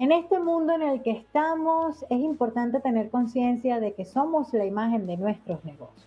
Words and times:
En 0.00 0.12
este 0.12 0.38
mundo 0.38 0.74
en 0.74 0.82
el 0.82 1.02
que 1.02 1.10
estamos 1.10 2.04
es 2.08 2.20
importante 2.20 2.78
tener 2.78 3.10
conciencia 3.10 3.80
de 3.80 3.94
que 3.94 4.04
somos 4.04 4.52
la 4.52 4.64
imagen 4.64 5.08
de 5.08 5.16
nuestros 5.16 5.64
negocios. 5.64 6.06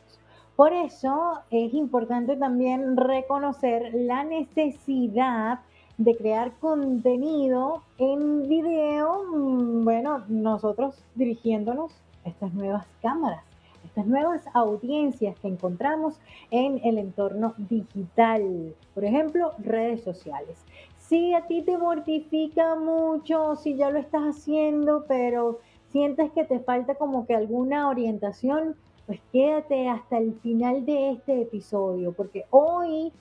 Por 0.55 0.71
eso 0.71 1.39
es 1.49 1.74
importante 1.74 2.38
también 2.38 2.96
reconocer 2.96 3.93
la 3.93 4.24
necesidad 4.24 5.60
de 5.97 6.15
crear 6.15 6.53
contenido 6.62 7.83
en 7.97 8.47
video, 8.47 9.25
mm, 9.25 9.83
bueno, 9.83 10.23
nosotros 10.29 11.03
dirigiéndonos 11.15 11.92
a 12.23 12.29
estas 12.29 12.53
nuevas 12.53 12.87
cámaras, 13.01 13.44
estas 13.83 14.05
nuevas 14.05 14.46
audiencias 14.53 15.37
que 15.39 15.49
encontramos 15.49 16.17
en 16.49 16.80
el 16.85 16.97
entorno 16.97 17.55
digital, 17.58 18.73
por 18.94 19.03
ejemplo, 19.03 19.52
redes 19.59 20.02
sociales. 20.02 20.63
Si 21.11 21.33
a 21.33 21.45
ti 21.45 21.61
te 21.61 21.77
mortifica 21.77 22.75
mucho, 22.75 23.57
si 23.57 23.75
ya 23.75 23.89
lo 23.89 23.99
estás 23.99 24.23
haciendo, 24.23 25.03
pero 25.09 25.59
sientes 25.91 26.31
que 26.31 26.45
te 26.45 26.61
falta 26.61 26.95
como 26.95 27.27
que 27.27 27.35
alguna 27.35 27.89
orientación, 27.89 28.77
pues 29.05 29.19
quédate 29.33 29.89
hasta 29.89 30.17
el 30.17 30.39
final 30.39 30.85
de 30.85 31.11
este 31.11 31.41
episodio, 31.41 32.13
porque 32.13 32.45
hoy 32.49 33.11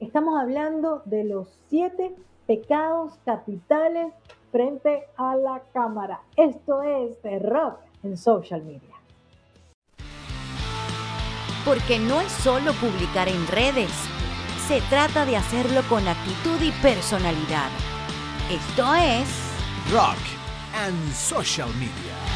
Estamos 0.00 0.40
hablando 0.40 1.02
de 1.06 1.24
los 1.24 1.48
siete 1.68 2.14
pecados 2.46 3.14
capitales 3.24 4.12
frente 4.52 5.08
a 5.16 5.34
la 5.34 5.60
cámara. 5.72 6.20
Esto 6.36 6.82
es 6.82 7.18
Rock 7.42 7.80
en 8.04 8.16
social 8.16 8.62
media. 8.62 8.94
Porque 11.64 11.98
no 11.98 12.20
es 12.20 12.30
solo 12.30 12.72
publicar 12.74 13.26
en 13.26 13.44
redes, 13.48 13.90
se 14.68 14.82
trata 14.82 15.24
de 15.24 15.34
hacerlo 15.34 15.82
con 15.88 16.06
actitud 16.06 16.60
y 16.60 16.70
personalidad. 16.82 17.70
Esto 18.50 18.94
es 18.96 19.26
Rock 19.90 20.18
and 20.74 21.14
Social 21.14 21.70
Media. 21.76 22.27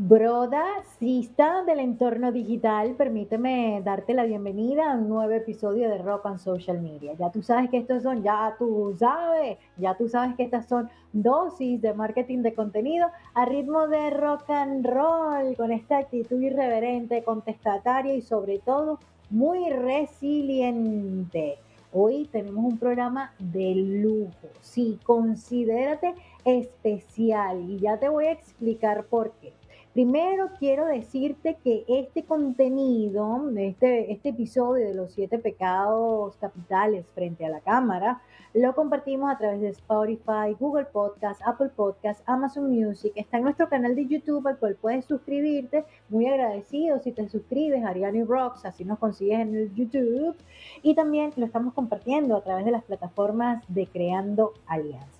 Broda, 0.00 0.64
está 1.00 1.64
del 1.64 1.80
entorno 1.80 2.30
digital, 2.30 2.94
permíteme 2.94 3.82
darte 3.84 4.14
la 4.14 4.26
bienvenida 4.26 4.92
a 4.92 4.94
un 4.94 5.08
nuevo 5.08 5.32
episodio 5.32 5.88
de 5.88 5.98
Rock 5.98 6.26
and 6.26 6.38
Social 6.38 6.80
Media. 6.80 7.14
Ya 7.14 7.32
tú 7.32 7.42
sabes 7.42 7.68
que 7.68 7.78
estos 7.78 8.04
son, 8.04 8.22
ya 8.22 8.54
tú 8.60 8.94
sabes, 8.96 9.58
ya 9.76 9.96
tú 9.96 10.08
sabes 10.08 10.36
que 10.36 10.44
estas 10.44 10.68
son 10.68 10.88
dosis 11.12 11.82
de 11.82 11.94
marketing 11.94 12.42
de 12.42 12.54
contenido 12.54 13.08
a 13.34 13.44
ritmo 13.44 13.88
de 13.88 14.10
rock 14.10 14.48
and 14.50 14.86
roll, 14.86 15.56
con 15.56 15.72
esta 15.72 15.98
actitud 15.98 16.40
irreverente, 16.40 17.24
contestataria 17.24 18.14
y 18.14 18.22
sobre 18.22 18.60
todo 18.60 19.00
muy 19.30 19.68
resiliente. 19.68 21.58
Hoy 21.92 22.28
tenemos 22.30 22.64
un 22.64 22.78
programa 22.78 23.34
de 23.40 23.74
lujo. 23.74 24.46
Sí, 24.60 25.00
considérate 25.02 26.14
especial 26.44 27.68
y 27.68 27.80
ya 27.80 27.98
te 27.98 28.08
voy 28.08 28.26
a 28.26 28.32
explicar 28.32 29.06
por 29.06 29.32
qué. 29.40 29.52
Primero 29.94 30.50
quiero 30.58 30.86
decirte 30.86 31.56
que 31.64 31.84
este 31.88 32.22
contenido, 32.22 33.50
este, 33.56 34.12
este 34.12 34.28
episodio 34.28 34.86
de 34.86 34.94
los 34.94 35.12
siete 35.12 35.38
pecados 35.38 36.36
capitales 36.36 37.06
frente 37.14 37.46
a 37.46 37.48
la 37.48 37.60
cámara, 37.60 38.20
lo 38.52 38.74
compartimos 38.74 39.30
a 39.30 39.38
través 39.38 39.60
de 39.60 39.68
Spotify, 39.68 40.54
Google 40.60 40.84
Podcast, 40.86 41.40
Apple 41.44 41.70
Podcast, 41.74 42.20
Amazon 42.26 42.70
Music. 42.70 43.12
Está 43.16 43.38
en 43.38 43.44
nuestro 43.44 43.68
canal 43.68 43.96
de 43.96 44.06
YouTube 44.06 44.46
al 44.46 44.58
cual 44.58 44.76
puedes 44.76 45.06
suscribirte. 45.06 45.84
Muy 46.10 46.26
agradecido 46.26 46.98
si 47.00 47.12
te 47.12 47.28
suscribes, 47.28 47.84
Ariani 47.84 48.24
Rocks, 48.24 48.66
así 48.66 48.84
nos 48.84 48.98
consigues 48.98 49.40
en 49.40 49.54
el 49.56 49.74
YouTube. 49.74 50.36
Y 50.82 50.94
también 50.94 51.32
lo 51.36 51.46
estamos 51.46 51.74
compartiendo 51.74 52.36
a 52.36 52.44
través 52.44 52.64
de 52.66 52.72
las 52.72 52.84
plataformas 52.84 53.64
de 53.68 53.86
Creando 53.86 54.52
Alianzas. 54.66 55.17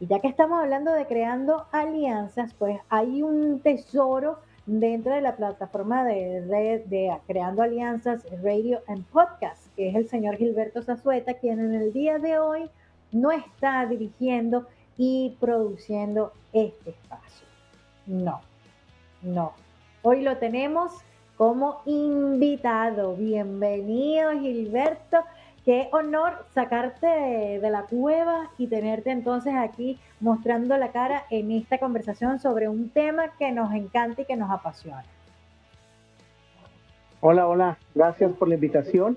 Y 0.00 0.06
ya 0.06 0.20
que 0.20 0.28
estamos 0.28 0.60
hablando 0.60 0.92
de 0.92 1.06
creando 1.06 1.66
alianzas, 1.72 2.54
pues 2.54 2.80
hay 2.88 3.22
un 3.22 3.60
tesoro 3.60 4.38
dentro 4.66 5.14
de 5.14 5.20
la 5.20 5.36
plataforma 5.36 6.04
de 6.04 6.44
red 6.48 6.82
Creando 7.26 7.62
Alianzas 7.62 8.24
Radio 8.42 8.80
and 8.88 9.04
Podcast, 9.06 9.66
que 9.76 9.88
es 9.90 9.94
el 9.94 10.08
señor 10.08 10.36
Gilberto 10.36 10.82
Zazueta, 10.82 11.34
quien 11.34 11.60
en 11.60 11.74
el 11.74 11.92
día 11.92 12.18
de 12.18 12.38
hoy 12.38 12.70
no 13.12 13.30
está 13.30 13.86
dirigiendo 13.86 14.66
y 14.96 15.36
produciendo 15.40 16.32
este 16.52 16.90
espacio. 16.90 17.46
No, 18.06 18.40
no. 19.22 19.52
Hoy 20.02 20.22
lo 20.22 20.36
tenemos 20.38 20.92
como 21.36 21.82
invitado. 21.86 23.16
Bienvenido, 23.16 24.32
Gilberto. 24.40 25.18
Qué 25.64 25.88
honor 25.92 26.44
sacarte 26.52 27.06
de, 27.06 27.70
la 27.70 27.84
cueva 27.84 28.50
y 28.58 28.66
tenerte 28.66 29.10
entonces 29.10 29.54
aquí 29.54 29.98
mostrando 30.20 30.76
la 30.76 30.92
cara 30.92 31.24
en 31.30 31.50
esta 31.52 31.78
conversación 31.78 32.38
sobre 32.38 32.68
un 32.68 32.90
tema 32.90 33.30
que 33.38 33.50
nos 33.50 33.72
encanta 33.72 34.22
y 34.22 34.24
que 34.26 34.36
nos 34.36 34.50
apasiona. 34.50 35.04
Hola, 37.20 37.48
hola, 37.48 37.78
gracias 37.94 38.32
por 38.32 38.48
la 38.48 38.56
invitación. 38.56 39.16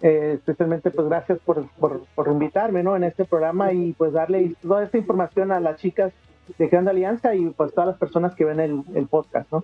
Eh, 0.00 0.32
especialmente 0.36 0.90
pues 0.90 1.06
gracias 1.08 1.38
por, 1.40 1.68
por, 1.78 2.28
invitarme 2.28 2.82
¿no? 2.82 2.96
en 2.96 3.04
este 3.04 3.26
programa 3.26 3.74
y 3.74 3.92
pues 3.92 4.14
darle 4.14 4.54
toda 4.62 4.84
esta 4.84 4.96
información 4.96 5.52
a 5.52 5.60
las 5.60 5.76
chicas 5.76 6.14
de 6.56 6.70
Creando 6.70 6.90
Alianza 6.90 7.34
y 7.34 7.50
pues 7.50 7.74
todas 7.74 7.88
las 7.88 7.98
personas 7.98 8.34
que 8.34 8.46
ven 8.46 8.60
el, 8.60 8.82
el 8.94 9.06
podcast. 9.08 9.52
¿no? 9.52 9.62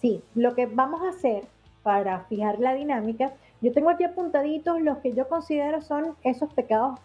Sí, 0.00 0.22
lo 0.36 0.54
que 0.54 0.66
vamos 0.66 1.02
a 1.02 1.08
hacer 1.08 1.42
para 1.82 2.20
fijar 2.20 2.60
la 2.60 2.74
dinámica 2.74 3.32
yo 3.60 3.72
tengo 3.72 3.90
aquí 3.90 4.04
apuntaditos 4.04 4.80
los 4.80 4.98
que 4.98 5.12
yo 5.12 5.28
considero 5.28 5.82
son 5.82 6.14
esos 6.22 6.52
pecados 6.54 6.98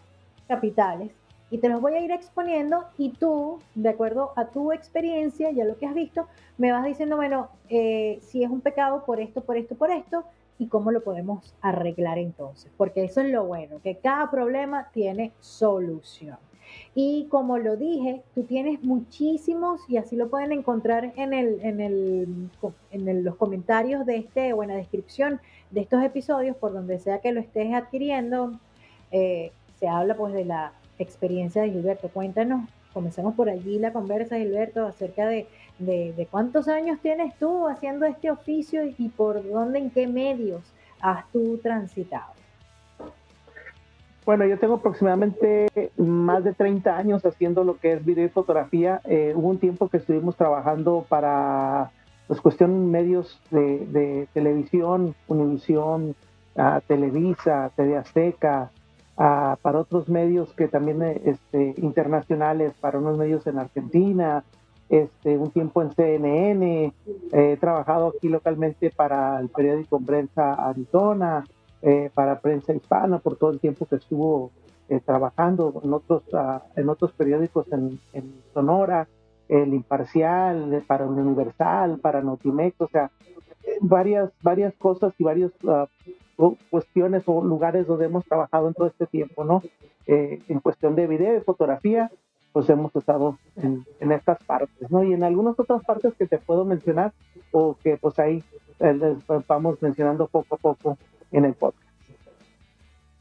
capitales 0.48 1.12
y 1.50 1.60
te 1.60 1.70
los 1.70 1.82
voy 1.82 1.94
a 1.94 2.02
ir 2.02 2.12
exponiendo 2.12 2.86
y 2.98 3.10
tú, 3.10 3.60
de 3.76 3.90
acuerdo 3.90 4.34
a 4.36 4.46
tu 4.46 4.72
experiencia 4.72 5.52
y 5.52 5.62
a 5.62 5.66
lo 5.66 5.78
que 5.78 5.86
has 5.86 5.94
visto, 5.94 6.28
me 6.58 6.72
vas 6.72 6.84
diciendo, 6.84 7.16
bueno, 7.16 7.50
eh, 7.70 8.20
si 8.22 8.44
es 8.44 8.50
un 8.50 8.62
pecado 8.62 9.06
por 9.06 9.20
esto, 9.20 9.42
por 9.42 9.58
esto, 9.58 9.76
por 9.76 9.92
esto 9.92 10.24
y 10.58 10.68
cómo 10.68 10.92
lo 10.92 11.04
podemos 11.04 11.54
arreglar 11.62 12.18
entonces, 12.18 12.72
porque 12.78 13.04
eso 13.04 13.22
es 13.22 13.32
lo 13.32 13.46
bueno, 13.46 13.80
que 13.84 13.98
cada 13.98 14.30
problema 14.32 14.90
tiene 14.94 15.32
solución. 15.40 16.38
Y 16.96 17.28
como 17.30 17.58
lo 17.58 17.76
dije, 17.76 18.24
tú 18.34 18.44
tienes 18.44 18.82
muchísimos, 18.84 19.82
y 19.88 19.98
así 19.98 20.16
lo 20.16 20.30
pueden 20.30 20.52
encontrar 20.52 21.14
en, 21.16 21.34
el, 21.34 21.60
en, 21.62 21.82
el, 21.82 22.50
en 22.92 23.24
los 23.24 23.36
comentarios 23.36 24.06
de 24.06 24.18
este, 24.18 24.54
o 24.54 24.64
en 24.64 24.70
la 24.70 24.76
descripción 24.76 25.40
de 25.74 25.82
estos 25.82 26.04
episodios, 26.04 26.56
por 26.56 26.72
donde 26.72 27.00
sea 27.00 27.20
que 27.20 27.32
lo 27.32 27.40
estés 27.40 27.74
adquiriendo, 27.74 28.54
eh, 29.12 29.52
se 29.80 29.88
habla 29.88 30.16
pues 30.16 30.34
de 30.34 30.46
la 30.46 30.72
experiencia 31.00 31.64
de 31.64 31.72
Gilberto. 31.72 32.10
Cuéntanos, 32.10 32.70
comencemos 32.94 33.34
por 33.34 33.50
allí 33.50 33.80
la 33.80 33.92
conversa, 33.92 34.38
Gilberto, 34.38 34.86
acerca 34.86 35.26
de, 35.26 35.48
de, 35.80 36.28
cuántos 36.30 36.68
años 36.68 37.00
tienes 37.02 37.34
tú 37.40 37.68
haciendo 37.68 38.06
este 38.06 38.30
oficio 38.30 38.86
y 38.86 39.10
por 39.10 39.44
dónde, 39.50 39.80
en 39.80 39.90
qué 39.90 40.06
medios 40.06 40.62
has 41.02 41.30
tú 41.32 41.58
transitado. 41.58 42.34
Bueno, 44.26 44.46
yo 44.46 44.58
tengo 44.60 44.76
aproximadamente 44.76 45.68
más 45.98 46.44
de 46.44 46.54
30 46.54 46.96
años 46.96 47.26
haciendo 47.26 47.64
lo 47.64 47.78
que 47.78 47.94
es 47.94 48.06
video 48.06 48.26
y 48.26 48.30
fotografía. 48.30 49.02
Eh, 49.06 49.34
hubo 49.36 49.50
un 49.50 49.58
tiempo 49.58 49.90
que 49.90 49.98
estuvimos 49.98 50.38
trabajando 50.38 51.06
para 51.10 51.92
pues, 52.28 52.42
cuestión 52.42 52.92
medios 52.92 53.40
de, 53.52 54.28
televisión, 54.34 55.16
Univisión, 55.28 56.16
Televisa, 56.88 57.72
TV 57.76 57.98
Azteca, 57.98 58.72
para 59.16 59.80
otros 59.80 60.10
medios 60.10 60.54
que 60.54 60.68
también 60.68 61.02
este, 61.02 61.74
internacionales, 61.78 62.74
para 62.80 63.00
unos 63.00 63.18
medios 63.18 63.46
en 63.48 63.60
Argentina, 63.60 64.44
este, 64.90 65.38
un 65.38 65.50
tiempo 65.52 65.82
en 65.82 65.92
CNN, 65.92 66.94
he 67.32 67.58
trabajado 67.58 68.14
aquí 68.16 68.30
localmente 68.30 68.92
para 68.92 69.40
el 69.40 69.50
periódico 69.50 70.00
Prensa 70.00 70.54
Arizona, 70.54 71.44
eh, 71.86 72.10
para 72.14 72.40
prensa 72.40 72.74
hispana 72.74 73.20
por 73.20 73.36
todo 73.36 73.50
el 73.50 73.60
tiempo 73.60 73.86
que 73.86 73.98
estuvo 73.98 74.52
eh, 74.88 75.02
trabajando 75.06 75.82
en 75.84 75.92
otros, 75.92 76.24
ah, 76.34 76.64
en 76.78 76.88
otros 76.88 77.12
periódicos 77.12 77.66
en, 77.74 78.00
Sonora, 78.54 79.06
el 79.54 79.74
Imparcial, 79.74 80.84
para 80.88 81.06
Universal, 81.06 82.00
para 82.00 82.22
Notimex, 82.22 82.80
o 82.82 82.88
sea, 82.88 83.12
varias, 83.82 84.32
varias 84.42 84.74
cosas 84.76 85.14
y 85.20 85.24
varias 85.24 85.52
ah, 85.68 85.88
cuestiones 86.70 87.24
o 87.28 87.44
lugares 87.44 87.86
donde 87.86 88.06
hemos 88.06 88.26
trabajado 88.26 88.68
en 88.68 88.74
todo 88.74 88.88
este 88.88 89.06
tiempo, 89.06 89.44
¿no? 89.44 89.62
Eh, 90.08 90.42
en 90.48 90.60
cuestión 90.60 90.96
de 90.96 91.08
video 91.08 91.38
y 91.38 91.42
fotografía, 91.42 92.12
pues 92.52 92.70
hemos 92.70 92.96
estado 92.96 93.38
en, 93.56 93.86
en, 94.00 94.12
estas 94.12 94.44
partes, 94.44 94.90
¿no? 94.92 95.04
Y 95.04 95.14
en 95.14 95.24
algunas 95.24 95.60
otras 95.60 95.84
partes 95.84 96.14
que 96.16 96.28
te 96.28 96.40
puedo 96.40 96.66
mencionar 96.66 97.14
o 97.52 97.78
que 97.84 97.98
pues 97.98 98.18
ahí 98.20 98.44
les 98.80 99.18
vamos 99.48 99.82
mencionando 99.82 100.28
poco 100.28 100.56
a 100.56 100.58
poco 100.58 100.98
en 101.32 101.46
el 101.46 101.54
podcast. 101.54 101.88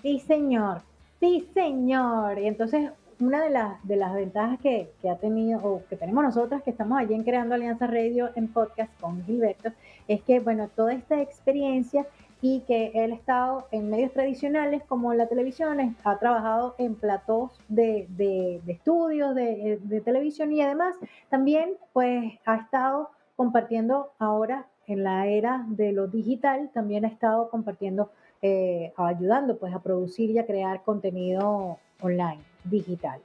Sí, 0.00 0.18
señor. 0.18 0.80
Sí, 1.20 1.48
señor. 1.54 2.38
Y 2.38 2.46
entonces, 2.48 2.90
una 3.22 3.42
de 3.42 3.50
las, 3.50 3.86
de 3.86 3.96
las 3.96 4.14
ventajas 4.14 4.58
que, 4.60 4.90
ha 5.08 5.16
tenido, 5.16 5.60
o 5.62 5.82
que 5.88 5.96
tenemos 5.96 6.24
nosotros 6.24 6.62
que 6.62 6.70
estamos 6.70 6.98
allí 6.98 7.14
en 7.14 7.22
Creando 7.22 7.54
Alianza 7.54 7.86
Radio 7.86 8.30
en 8.34 8.48
podcast 8.48 8.90
con 9.00 9.24
Gilberto, 9.24 9.70
es 10.08 10.22
que, 10.22 10.40
bueno, 10.40 10.68
toda 10.74 10.92
esta 10.92 11.20
experiencia 11.20 12.06
y 12.40 12.60
que 12.66 12.90
él 12.94 13.12
ha 13.12 13.14
estado 13.14 13.68
en 13.70 13.88
medios 13.88 14.12
tradicionales 14.12 14.82
como 14.88 15.14
la 15.14 15.28
televisión, 15.28 15.96
ha 16.02 16.18
trabajado 16.18 16.74
en 16.78 16.96
platós 16.96 17.52
de, 17.68 18.06
de, 18.10 18.60
estudios 18.66 19.34
de, 19.36 19.78
de, 19.80 20.00
televisión 20.00 20.52
y 20.52 20.60
además 20.60 20.96
también 21.30 21.76
pues 21.92 22.32
ha 22.44 22.56
estado 22.56 23.10
compartiendo 23.36 24.10
ahora 24.18 24.66
en 24.88 25.04
la 25.04 25.28
era 25.28 25.64
de 25.68 25.92
lo 25.92 26.08
digital, 26.08 26.70
también 26.74 27.04
ha 27.04 27.08
estado 27.08 27.48
compartiendo, 27.48 28.10
eh, 28.42 28.92
ayudando 28.96 29.56
pues 29.58 29.72
a 29.72 29.80
producir 29.80 30.30
y 30.30 30.38
a 30.38 30.46
crear 30.46 30.82
contenido 30.82 31.78
online, 32.00 32.42
digital. 32.64 33.20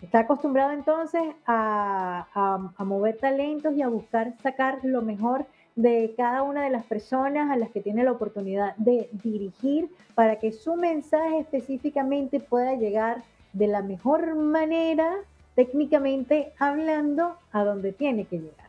Está 0.00 0.20
acostumbrado 0.20 0.72
entonces 0.72 1.22
a, 1.46 2.26
a, 2.34 2.72
a 2.76 2.84
mover 2.84 3.18
talentos 3.18 3.74
y 3.76 3.82
a 3.82 3.88
buscar 3.88 4.34
sacar 4.42 4.80
lo 4.82 5.02
mejor 5.02 5.46
de 5.76 6.12
cada 6.16 6.42
una 6.42 6.64
de 6.64 6.70
las 6.70 6.84
personas 6.84 7.50
a 7.50 7.56
las 7.56 7.70
que 7.70 7.80
tiene 7.80 8.04
la 8.04 8.12
oportunidad 8.12 8.76
de 8.76 9.08
dirigir 9.22 9.88
para 10.14 10.36
que 10.38 10.52
su 10.52 10.76
mensaje 10.76 11.38
específicamente 11.38 12.40
pueda 12.40 12.74
llegar 12.74 13.22
de 13.52 13.66
la 13.66 13.82
mejor 13.82 14.34
manera, 14.34 15.14
técnicamente 15.54 16.52
hablando, 16.58 17.36
a 17.52 17.64
donde 17.64 17.92
tiene 17.92 18.24
que 18.24 18.38
llegar. 18.38 18.61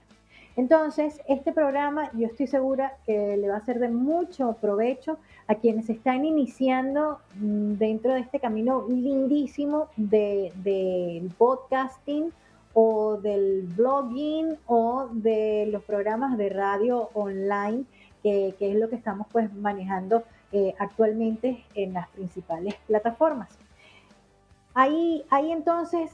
Entonces, 0.56 1.20
este 1.28 1.52
programa 1.52 2.12
yo 2.14 2.28
estoy 2.28 2.46
segura 2.46 2.98
que 3.06 3.38
le 3.38 3.50
va 3.50 3.58
a 3.58 3.66
ser 3.66 3.80
de 3.80 3.90
mucho 3.90 4.54
provecho 4.62 5.18
a 5.48 5.56
quienes 5.56 5.90
están 5.90 6.26
iniciando 6.26 7.20
mm, 7.36 7.74
dentro 7.74 8.14
de 8.14 8.20
este 8.20 8.40
camino 8.40 8.86
lindísimo 8.88 9.88
del 9.98 10.52
de 10.64 11.28
podcasting 11.38 12.32
o 12.74 13.18
del 13.18 13.64
blogging 13.76 14.58
o 14.68 15.08
de 15.12 15.68
los 15.72 15.84
programas 15.84 16.38
de 16.38 16.50
radio 16.50 17.10
online, 17.14 17.86
que, 18.22 18.56
es 18.60 18.76
lo 18.76 18.90
que 18.90 18.96
estamos 18.96 19.28
pues 19.32 19.52
manejando 19.54 20.24
eh, 20.52 20.76
actualmente 20.78 21.64
en 21.74 21.94
las 21.94 22.08
principales 22.10 22.76
plataformas. 22.88 23.50
Hay, 24.76 25.24
hay 25.30 25.52
entonces 25.52 26.12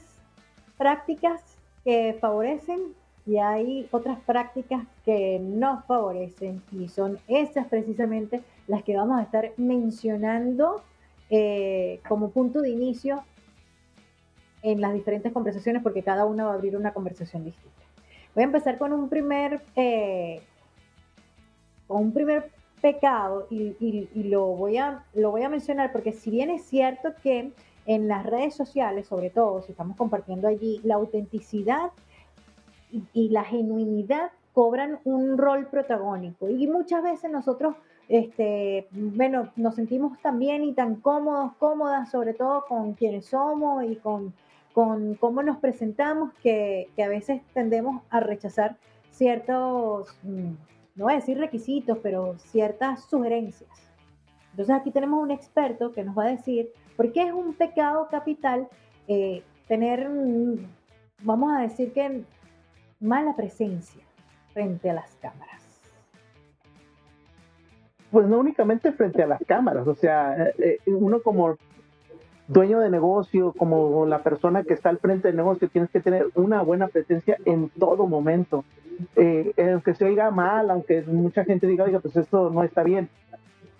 prácticas 0.78 1.42
que 1.84 2.16
favorecen 2.20 2.94
y 3.30 3.38
hay 3.38 3.86
otras 3.92 4.18
prácticas 4.18 4.82
que 5.04 5.38
no 5.40 5.84
favorecen 5.86 6.64
y 6.72 6.88
son 6.88 7.16
esas 7.28 7.68
precisamente 7.68 8.40
las 8.66 8.82
que 8.82 8.96
vamos 8.96 9.20
a 9.20 9.22
estar 9.22 9.52
mencionando 9.56 10.82
eh, 11.30 12.00
como 12.08 12.30
punto 12.30 12.60
de 12.60 12.70
inicio 12.70 13.22
en 14.62 14.80
las 14.80 14.92
diferentes 14.94 15.32
conversaciones 15.32 15.80
porque 15.80 16.02
cada 16.02 16.24
una 16.24 16.46
va 16.46 16.50
a 16.50 16.54
abrir 16.54 16.76
una 16.76 16.92
conversación 16.92 17.44
distinta. 17.44 17.78
Voy 18.34 18.42
a 18.42 18.46
empezar 18.46 18.78
con 18.78 18.92
un 18.92 19.08
primer, 19.08 19.62
eh, 19.76 20.42
con 21.86 22.02
un 22.02 22.12
primer 22.12 22.50
pecado 22.82 23.46
y, 23.48 24.08
lo, 24.24 24.46
voy 24.46 24.78
a, 24.78 25.04
lo 25.14 25.30
voy 25.30 25.44
a 25.44 25.48
mencionar 25.48 25.92
porque 25.92 26.10
si 26.10 26.32
bien 26.32 26.50
es 26.50 26.64
cierto 26.64 27.10
que 27.22 27.52
en 27.86 28.08
las 28.08 28.26
redes 28.26 28.56
sociales, 28.56 29.06
sobre 29.06 29.30
todo 29.30 29.62
si 29.62 29.70
estamos 29.70 29.96
compartiendo 29.96 30.48
allí, 30.48 30.80
la 30.82 30.96
autenticidad 30.96 31.92
y, 32.92 33.28
la 33.30 33.44
genuinidad 33.44 34.30
cobran 34.52 34.98
un 35.04 35.38
rol 35.38 35.66
protagónico 35.66 36.48
y 36.48 36.66
muchas 36.66 37.02
veces 37.02 37.30
nosotros 37.30 37.76
este, 38.08 38.88
bueno, 38.92 39.52
nos 39.54 39.76
sentimos 39.76 40.20
tan 40.20 40.38
bien 40.38 40.64
y 40.64 40.72
tan 40.72 40.96
cómodos, 40.96 41.52
cómodas, 41.58 42.10
sobre 42.10 42.34
todo 42.34 42.64
con 42.68 42.94
quienes 42.94 43.26
somos 43.26 43.84
y 43.84 43.96
con 43.96 44.34
con 44.72 45.14
cómo 45.14 45.42
nos 45.42 45.58
presentamos 45.58 46.32
que, 46.42 46.88
a 47.02 47.08
veces 47.08 47.42
tendemos 47.54 48.02
a 48.10 48.20
rechazar 48.20 48.76
ciertos, 49.10 50.16
mm, 50.22 50.52
no 50.94 51.04
voy 51.04 51.14
a 51.14 51.16
decir 51.16 51.38
requisitos, 51.38 51.98
pero 52.02 52.38
ciertas 52.38 53.04
sugerencias. 53.04 53.70
Entonces 54.50 54.74
aquí 54.74 54.90
tenemos 54.90 55.22
un 55.22 55.30
experto 55.30 55.92
que 55.92 56.04
nos 56.04 56.16
va 56.16 56.24
a 56.24 56.30
decir 56.30 56.70
por 56.96 57.12
qué 57.12 57.22
es 57.22 57.32
un 57.32 57.54
pecado 57.54 58.08
capital 58.10 58.68
eh, 59.08 59.42
tener, 59.68 60.08
vamos 61.22 61.52
a 61.52 61.62
decir 61.62 61.92
que 61.92 62.24
mala 63.00 63.34
presencia 63.34 64.02
frente 64.52 64.90
a 64.90 64.94
las 64.94 65.14
cámaras. 65.16 65.60
Pues 68.10 68.26
no 68.26 68.38
únicamente 68.38 68.92
frente 68.92 69.22
a 69.22 69.26
las 69.26 69.40
cámaras, 69.46 69.86
o 69.86 69.94
sea, 69.94 70.48
eh, 70.58 70.80
eh, 70.86 70.92
uno 70.92 71.22
como 71.22 71.56
dueño 72.48 72.80
de 72.80 72.90
negocio, 72.90 73.52
como 73.56 74.04
la 74.06 74.22
persona 74.22 74.64
que 74.64 74.74
está 74.74 74.88
al 74.88 74.98
frente 74.98 75.28
del 75.28 75.36
negocio, 75.36 75.68
tienes 75.68 75.90
que 75.90 76.00
tener 76.00 76.26
una 76.34 76.62
buena 76.62 76.88
presencia 76.88 77.36
en 77.44 77.68
todo 77.70 78.08
momento. 78.08 78.64
Eh, 79.14 79.54
aunque 79.72 79.94
se 79.94 80.04
oiga 80.04 80.30
mal, 80.32 80.70
aunque 80.70 81.02
mucha 81.02 81.44
gente 81.44 81.68
diga, 81.68 81.84
oiga, 81.84 82.00
pues 82.00 82.16
esto 82.16 82.50
no 82.50 82.64
está 82.64 82.82
bien, 82.82 83.08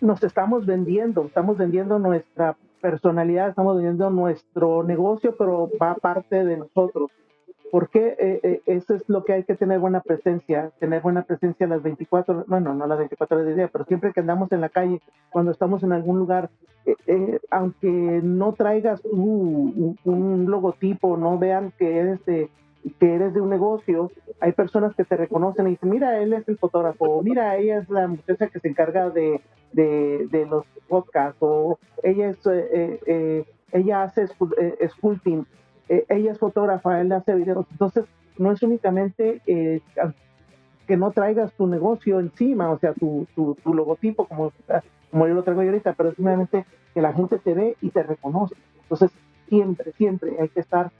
nos 0.01 0.23
estamos 0.23 0.65
vendiendo, 0.65 1.25
estamos 1.25 1.59
vendiendo 1.59 1.99
nuestra 1.99 2.57
personalidad, 2.81 3.51
estamos 3.51 3.77
vendiendo 3.77 4.09
nuestro 4.11 4.83
negocio, 4.85 5.35
pero 5.37 5.69
va 5.81 5.95
parte 5.97 6.45
de 6.45 6.57
nosotros. 6.57 7.11
Porque 7.71 8.17
eh, 8.19 8.41
eh, 8.43 8.63
eso 8.67 8.95
es 8.95 9.09
lo 9.09 9.25
que 9.25 9.33
hay 9.33 9.45
que 9.45 9.55
tener 9.55 9.79
buena 9.79 10.01
presencia, 10.01 10.73
tener 10.81 11.03
buena 11.03 11.23
presencia 11.23 11.69
las 11.69 11.83
24, 11.83 12.45
bueno, 12.49 12.75
no 12.75 12.87
las 12.87 12.99
24 12.99 13.37
horas 13.37 13.47
del 13.47 13.57
día, 13.57 13.69
pero 13.69 13.85
siempre 13.85 14.13
que 14.13 14.21
andamos 14.21 14.51
en 14.51 14.61
la 14.61 14.71
calle, 14.71 15.01
cuando 15.31 15.53
estamos 15.53 15.83
en 15.85 15.93
algún 15.93 16.19
lugar, 16.19 16.51
eh, 17.07 17.39
aunque 17.51 17.89
no 17.89 18.55
traigas 18.55 19.05
un, 19.05 19.97
logotipo, 20.49 21.17
no 21.17 21.39
vean 21.39 21.73
que 21.79 21.99
eres 21.99 22.25
de 22.25 22.51
que 22.99 23.15
eres 23.15 23.35
de 23.35 23.43
un 23.43 23.51
negocio, 23.51 24.11
hay 24.41 24.53
personas 24.53 24.95
que 24.97 25.05
te 25.05 25.15
reconocen 25.15 25.67
y 25.67 25.71
dicen, 25.73 25.91
mira, 25.91 26.19
él 26.19 26.33
es 26.33 26.49
el 26.49 26.57
fotógrafo, 26.57 27.23
mira, 27.23 27.55
ella 27.59 27.79
es 27.81 27.91
la 27.91 28.09
muchacha 28.09 28.49
que 28.49 28.59
se 28.59 28.69
encarga 28.69 29.11
de, 29.11 29.43
de, 29.73 30.47
los 30.49 30.65
podcasts, 30.89 31.37
o 31.41 31.79
ella 32.03 32.31
es, 32.31 32.39
ella 33.73 34.03
hace 34.03 34.27
sculpting, 34.89 35.47
eh, 35.91 36.07
ella 36.09 36.31
es 36.31 36.39
fotógrafa, 36.39 37.01
él 37.01 37.11
hace 37.11 37.35
videos, 37.35 37.67
entonces 37.73 38.05
no 38.39 38.53
es 38.53 38.63
únicamente 38.63 39.43
eh, 39.45 39.81
que 40.87 40.97
no 40.97 41.11
traigas 41.11 41.53
tu 41.55 41.67
negocio 41.67 42.21
encima, 42.21 42.71
o 42.71 42.79
sea, 42.79 42.95
tu, 42.95 43.27
tu, 43.35 43.57
logotipo, 43.75 44.27
como, 44.27 44.53
como 45.11 45.27
yo 45.27 45.35
lo 45.35 45.43
traigo 45.43 45.63
ahorita, 45.63 45.95
pero 45.95 46.11
es 46.11 46.15
simplemente 46.15 46.65
que 46.95 47.03
la 47.03 47.13
gente 47.13 47.41
te 47.41 47.55
ve 47.55 47.77
y 47.81 47.91
te 47.91 48.05
reconoce. 48.05 48.55
Entonces, 48.83 49.11
siempre, 49.49 49.91
siempre 49.93 50.37
hay 50.41 50.49
que 50.49 50.61
estar 50.61 50.93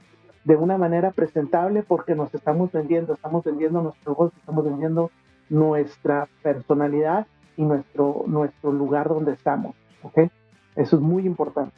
de 0.43 0.57
una 0.57 0.77
manera 0.77 1.11
presentable 1.11 1.83
porque 1.83 2.13
nos 2.13 2.33
estamos 2.35 2.69
vendiendo, 2.73 3.13
estamos 3.13 3.45
vendiendo 3.45 3.81
nuestro 3.81 4.11
negocio, 4.11 4.37
estamos 4.39 4.65
vendiendo 4.65 5.09
nuestra 5.49 6.27
personalidad 6.43 7.27
y 7.55 7.63
nuestro, 7.63 8.25
nuestro 8.27 8.73
lugar 8.73 9.07
donde 9.07 9.31
estamos. 9.31 9.73
¿ok? 10.03 10.19
Eso 10.75 10.97
es 10.97 11.01
muy 11.01 11.25
importante 11.25 11.71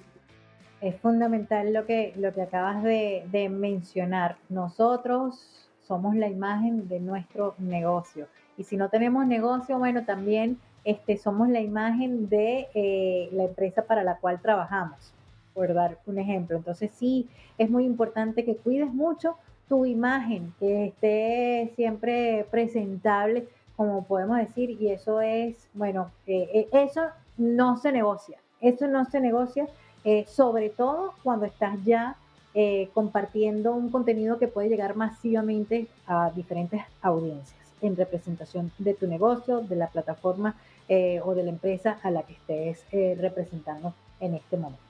es 0.83 0.97
fundamental 0.97 1.71
lo 1.71 1.85
que, 1.85 2.13
lo 2.17 2.33
que 2.33 2.41
acabas 2.41 2.83
de, 2.83 3.49
mencionar. 3.49 4.35
Nosotros 4.49 5.69
somos 5.87 6.13
la 6.13 6.27
imagen 6.27 6.89
de 6.89 6.99
nuestro 6.99 7.55
negocio. 7.57 8.27
Y 8.57 8.65
si 8.65 8.75
no 8.75 8.89
tenemos 8.89 9.25
negocio, 9.25 9.79
bueno, 9.79 10.03
también 10.03 10.59
este, 10.83 11.17
somos 11.17 11.47
la 11.47 11.61
imagen 11.61 12.27
de 12.27 12.67
eh, 12.73 13.29
la 13.31 13.45
empresa 13.45 13.83
para 13.83 14.03
la 14.03 14.17
cual 14.17 14.41
trabajamos, 14.41 15.13
por 15.53 15.73
dar 15.73 15.99
un 16.05 16.19
ejemplo. 16.19 16.57
Entonces 16.57 16.91
sí, 16.93 17.29
es 17.57 17.69
muy 17.69 17.85
importante 17.85 18.43
que 18.43 18.57
cuides 18.57 18.93
mucho 18.93 19.37
tu 19.69 19.85
imagen, 19.85 20.53
que 20.59 20.87
esté 20.87 21.71
siempre 21.77 22.45
presentable, 22.51 23.47
como 23.77 24.03
podemos 24.03 24.37
decir, 24.37 24.71
y 24.71 24.89
eso 24.89 25.21
es, 25.21 25.69
bueno, 25.73 26.11
eh, 26.27 26.49
eh, 26.53 26.67
eso 26.73 27.03
no 27.37 27.77
se 27.77 27.93
negocia, 27.93 28.37
eso 28.59 28.87
no 28.89 29.05
se 29.05 29.21
negocia 29.21 29.65
eh, 30.03 30.25
sobre 30.27 30.69
todo 30.69 31.13
cuando 31.23 31.45
estás 31.45 31.83
ya 31.85 32.15
eh, 32.53 32.89
compartiendo 32.93 33.73
un 33.73 33.89
contenido 33.89 34.37
que 34.37 34.47
puede 34.47 34.69
llegar 34.69 34.95
masivamente 34.95 35.87
a 36.07 36.31
diferentes 36.35 36.81
audiencias 37.01 37.59
en 37.81 37.95
representación 37.95 38.71
de 38.77 38.93
tu 38.93 39.07
negocio, 39.07 39.61
de 39.61 39.75
la 39.75 39.87
plataforma 39.87 40.55
eh, 40.87 41.19
o 41.23 41.33
de 41.35 41.43
la 41.43 41.49
empresa 41.49 41.97
a 42.03 42.11
la 42.11 42.23
que 42.23 42.33
estés 42.69 42.85
representando 43.19 43.93
en 44.19 44.35
este 44.35 44.57
momento. 44.57 44.83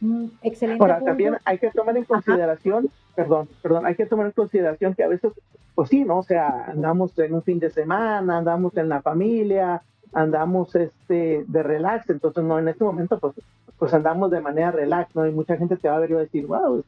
Mm, 0.00 0.26
excelente. 0.42 0.82
Ahora, 0.82 1.00
también 1.00 1.36
hay 1.44 1.58
que 1.58 1.70
tomar 1.70 1.96
en 1.96 2.04
consideración, 2.04 2.90
perdón, 3.14 3.48
perdón, 3.62 3.86
hay 3.86 3.94
que 3.94 4.06
tomar 4.06 4.26
en 4.26 4.32
consideración 4.32 4.94
que 4.94 5.04
a 5.04 5.08
veces, 5.08 5.32
pues 5.74 5.88
sí, 5.88 6.04
¿no? 6.04 6.18
O 6.18 6.22
sea, 6.22 6.66
andamos 6.68 7.18
en 7.18 7.34
un 7.34 7.42
fin 7.42 7.58
de 7.58 7.70
semana, 7.70 8.38
andamos 8.38 8.76
en 8.76 8.88
la 8.88 9.00
familia, 9.00 9.82
andamos 10.12 10.74
este 10.74 11.44
de 11.46 11.62
relax, 11.62 12.10
entonces 12.10 12.44
no, 12.44 12.58
en 12.58 12.68
este 12.68 12.84
momento 12.84 13.18
pues 13.18 13.34
pues 13.78 13.92
andamos 13.92 14.30
de 14.30 14.40
manera 14.40 14.70
relax, 14.70 15.14
¿no? 15.14 15.26
Y 15.26 15.32
mucha 15.32 15.56
gente 15.56 15.76
te 15.76 15.88
va 15.88 15.96
a 15.96 16.00
ver 16.00 16.10
y 16.10 16.14
va 16.14 16.20
a 16.20 16.22
decir, 16.22 16.46
wow, 16.46 16.82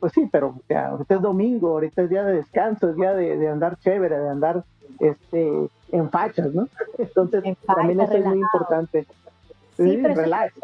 pues 0.00 0.12
sí, 0.12 0.28
pero 0.30 0.48
o 0.48 0.62
sea, 0.68 0.88
ahorita 0.88 1.16
es 1.16 1.22
domingo, 1.22 1.70
ahorita 1.70 2.02
es 2.02 2.10
día 2.10 2.24
de 2.24 2.36
descanso, 2.36 2.90
es 2.90 2.96
día 2.96 3.14
de, 3.14 3.48
andar 3.48 3.78
chévere, 3.78 4.18
de 4.18 4.28
andar 4.28 4.64
este 5.00 5.68
en 5.90 6.10
fachas, 6.10 6.52
¿no? 6.52 6.68
Entonces 6.98 7.42
también 7.66 8.00
eso 8.00 8.12
es 8.14 8.24
muy 8.24 8.38
importante. 8.38 9.06
Sí, 9.76 9.98
pero 10.02 10.14
relax, 10.14 10.54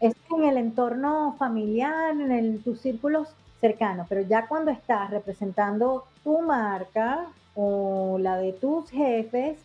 es 0.00 0.14
en 0.36 0.44
el 0.44 0.56
entorno 0.56 1.36
familiar, 1.38 2.10
en 2.10 2.32
el, 2.32 2.62
tus 2.62 2.80
círculos 2.80 3.28
cercanos, 3.60 4.06
pero 4.08 4.22
ya 4.22 4.48
cuando 4.48 4.72
estás 4.72 5.10
representando 5.10 6.04
tu 6.24 6.40
marca 6.40 7.26
o 7.54 8.18
la 8.18 8.38
de 8.38 8.52
tus 8.52 8.90
jefes, 8.90 9.58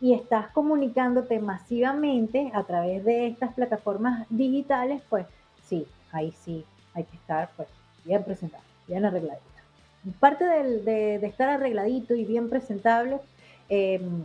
y 0.00 0.12
estás 0.12 0.48
comunicándote 0.48 1.38
masivamente 1.38 2.50
a 2.54 2.64
través 2.64 3.04
de 3.04 3.26
estas 3.26 3.54
plataformas 3.54 4.26
digitales, 4.30 5.02
pues 5.08 5.26
sí, 5.64 5.86
ahí 6.12 6.32
sí 6.32 6.64
hay 6.94 7.04
que 7.04 7.16
estar 7.16 7.50
pues, 7.56 7.68
bien 8.04 8.22
presentado, 8.24 8.62
bien 8.86 9.04
arregladito. 9.04 9.44
Parte 10.20 10.44
de, 10.44 11.14
estar 11.26 11.48
arregladito 11.48 12.14
y 12.14 12.24
bien 12.24 12.50
presentable, 12.50 13.20
em, 13.68 14.24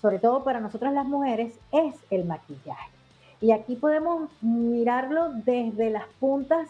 sobre 0.00 0.18
todo 0.18 0.42
para 0.42 0.60
nosotras 0.60 0.94
las 0.94 1.04
mujeres, 1.04 1.58
es 1.72 1.94
el 2.10 2.24
maquillaje. 2.24 2.90
Y 3.40 3.50
aquí 3.50 3.76
podemos 3.76 4.30
mirarlo 4.40 5.32
desde 5.44 5.90
las 5.90 6.06
puntas 6.18 6.68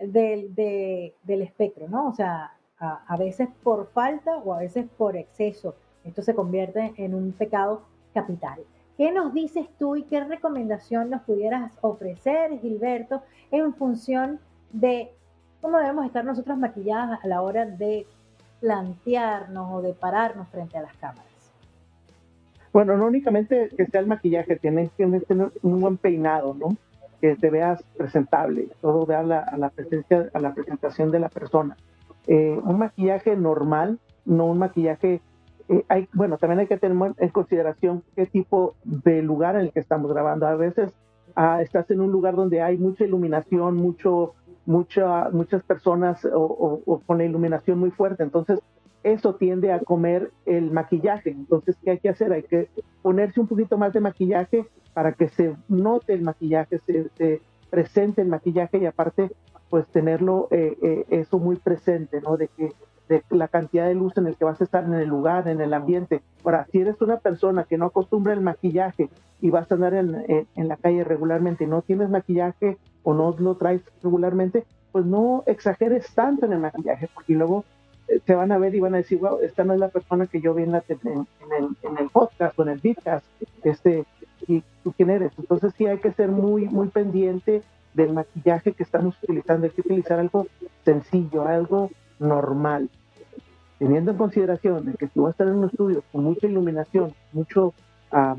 del, 0.00 0.54
del 0.54 1.42
espectro, 1.42 1.88
¿no? 1.88 2.08
O 2.08 2.14
sea, 2.14 2.52
a, 2.80 3.16
veces 3.16 3.48
por 3.62 3.88
falta 3.88 4.36
o 4.38 4.54
a 4.54 4.58
veces 4.58 4.86
por 4.96 5.16
exceso. 5.16 5.74
Esto 6.08 6.22
se 6.22 6.34
convierte 6.34 6.94
en 6.96 7.14
un 7.14 7.32
pecado 7.32 7.82
capital. 8.14 8.58
¿Qué 8.96 9.12
nos 9.12 9.32
dices 9.34 9.68
tú 9.78 9.94
y 9.94 10.02
qué 10.04 10.24
recomendación 10.24 11.10
nos 11.10 11.22
pudieras 11.22 11.72
ofrecer, 11.82 12.58
Gilberto, 12.60 13.22
en 13.50 13.74
función 13.74 14.40
de 14.72 15.12
cómo 15.60 15.78
debemos 15.78 16.06
estar 16.06 16.24
nosotros 16.24 16.56
maquilladas 16.58 17.22
a 17.22 17.28
la 17.28 17.42
hora 17.42 17.66
de 17.66 18.06
plantearnos 18.60 19.70
o 19.70 19.82
de 19.82 19.92
pararnos 19.92 20.48
frente 20.48 20.78
a 20.78 20.82
las 20.82 20.96
cámaras? 20.96 21.52
Bueno, 22.72 22.96
no 22.96 23.06
únicamente 23.06 23.68
que 23.76 23.86
sea 23.86 24.00
el 24.00 24.06
maquillaje, 24.06 24.56
tienes 24.56 24.90
que 24.96 25.06
tener 25.20 25.52
un 25.62 25.80
buen 25.80 25.98
peinado, 25.98 26.54
¿no? 26.54 26.76
Que 27.20 27.36
te 27.36 27.50
veas 27.50 27.82
presentable, 27.96 28.68
todo 28.80 29.04
vea 29.04 29.20
a 29.20 29.56
la 29.56 29.68
presencia, 29.68 30.30
a 30.32 30.40
la 30.40 30.54
presentación 30.54 31.10
de 31.10 31.20
la 31.20 31.28
persona. 31.28 31.76
Eh, 32.26 32.58
un 32.62 32.78
maquillaje 32.78 33.36
normal, 33.36 33.98
no 34.24 34.46
un 34.46 34.58
maquillaje... 34.58 35.20
Eh, 35.68 36.08
bueno, 36.12 36.38
también 36.38 36.60
hay 36.60 36.66
que 36.66 36.78
tener 36.78 37.14
en 37.18 37.28
consideración 37.28 38.02
qué 38.16 38.26
tipo 38.26 38.74
de 38.84 39.22
lugar 39.22 39.56
en 39.56 39.62
el 39.62 39.72
que 39.72 39.80
estamos 39.80 40.12
grabando. 40.12 40.46
A 40.46 40.56
veces 40.56 40.92
ah, 41.36 41.60
estás 41.62 41.90
en 41.90 42.00
un 42.00 42.10
lugar 42.10 42.36
donde 42.36 42.62
hay 42.62 42.78
mucha 42.78 43.04
iluminación, 43.04 43.76
mucho, 43.76 44.34
mucha, 44.66 45.28
muchas 45.30 45.62
personas 45.62 46.26
o, 46.32 47.02
con 47.06 47.18
la 47.18 47.24
iluminación 47.24 47.78
muy 47.78 47.90
fuerte. 47.90 48.22
Entonces, 48.22 48.60
eso 49.02 49.34
tiende 49.34 49.72
a 49.72 49.80
comer 49.80 50.32
el 50.46 50.70
maquillaje. 50.70 51.30
Entonces, 51.30 51.76
¿qué 51.82 51.92
hay 51.92 51.98
que 51.98 52.08
hacer? 52.08 52.32
Hay 52.32 52.42
que 52.42 52.68
ponerse 53.02 53.40
un 53.40 53.46
poquito 53.46 53.78
más 53.78 53.92
de 53.92 54.00
maquillaje 54.00 54.66
para 54.94 55.12
que 55.12 55.28
se 55.28 55.54
note 55.68 56.14
el 56.14 56.22
maquillaje, 56.22 56.78
se, 56.78 57.08
se 57.10 57.40
presente 57.70 58.22
el 58.22 58.28
maquillaje 58.28 58.78
y 58.78 58.86
aparte 58.86 59.30
pues 59.70 59.86
tenerlo 59.88 60.48
eh, 60.50 60.76
eh, 60.82 61.04
eso 61.10 61.38
muy 61.38 61.56
presente, 61.56 62.20
¿no? 62.20 62.36
De 62.36 62.48
que 62.48 62.72
de 63.08 63.22
la 63.30 63.48
cantidad 63.48 63.86
de 63.86 63.94
luz 63.94 64.16
en 64.16 64.26
el 64.26 64.36
que 64.36 64.44
vas 64.44 64.60
a 64.60 64.64
estar 64.64 64.84
en 64.84 64.94
el 64.94 65.08
lugar, 65.08 65.48
en 65.48 65.60
el 65.60 65.72
ambiente. 65.74 66.22
Ahora, 66.44 66.66
si 66.70 66.80
eres 66.80 67.00
una 67.00 67.18
persona 67.18 67.64
que 67.64 67.78
no 67.78 67.86
acostumbra 67.86 68.32
el 68.32 68.40
maquillaje 68.40 69.08
y 69.40 69.50
vas 69.50 69.70
a 69.70 69.74
andar 69.74 69.94
en, 69.94 70.46
en, 70.54 70.68
la 70.68 70.76
calle 70.76 71.04
regularmente 71.04 71.64
y 71.64 71.66
no 71.66 71.82
tienes 71.82 72.10
maquillaje 72.10 72.76
o 73.02 73.14
no 73.14 73.34
lo 73.38 73.56
traes 73.56 73.82
regularmente, 74.02 74.64
pues 74.92 75.04
no 75.04 75.42
exageres 75.46 76.12
tanto 76.14 76.46
en 76.46 76.52
el 76.52 76.58
maquillaje, 76.58 77.08
porque 77.14 77.34
luego 77.34 77.64
eh, 78.08 78.20
te 78.24 78.34
van 78.34 78.52
a 78.52 78.58
ver 78.58 78.74
y 78.74 78.80
van 78.80 78.94
a 78.94 78.98
decir, 78.98 79.18
wow, 79.18 79.38
esta 79.42 79.64
no 79.64 79.74
es 79.74 79.80
la 79.80 79.88
persona 79.88 80.26
que 80.26 80.40
yo 80.40 80.54
vi 80.54 80.64
en, 80.64 80.72
la, 80.72 80.82
en, 80.88 80.98
el, 81.06 81.76
en 81.82 81.98
el 81.98 82.08
podcast 82.10 82.58
o 82.58 82.62
en 82.62 82.68
el 82.70 82.80
podcast, 82.80 83.24
este, 83.62 84.04
y 84.46 84.62
tú 84.82 84.92
quién 84.92 85.10
eres. 85.10 85.32
Entonces 85.38 85.72
sí 85.76 85.86
hay 85.86 85.98
que 85.98 86.12
ser 86.12 86.28
muy, 86.28 86.68
muy 86.68 86.88
pendiente 86.88 87.62
del 87.94 88.12
maquillaje 88.12 88.72
que 88.72 88.82
estamos 88.82 89.16
utilizando. 89.22 89.66
Hay 89.66 89.72
que 89.72 89.82
utilizar 89.82 90.18
algo 90.18 90.46
sencillo, 90.84 91.46
algo 91.46 91.90
normal. 92.18 92.88
Teniendo 93.78 94.10
en 94.10 94.16
consideración 94.16 94.84
de 94.86 94.94
que 94.94 95.08
si 95.08 95.20
vas 95.20 95.28
a 95.28 95.30
estar 95.30 95.48
en 95.48 95.54
un 95.54 95.66
estudio 95.66 96.02
con 96.10 96.24
mucha 96.24 96.46
iluminación, 96.46 97.14
mucho, 97.32 97.72
uh, 98.12 98.34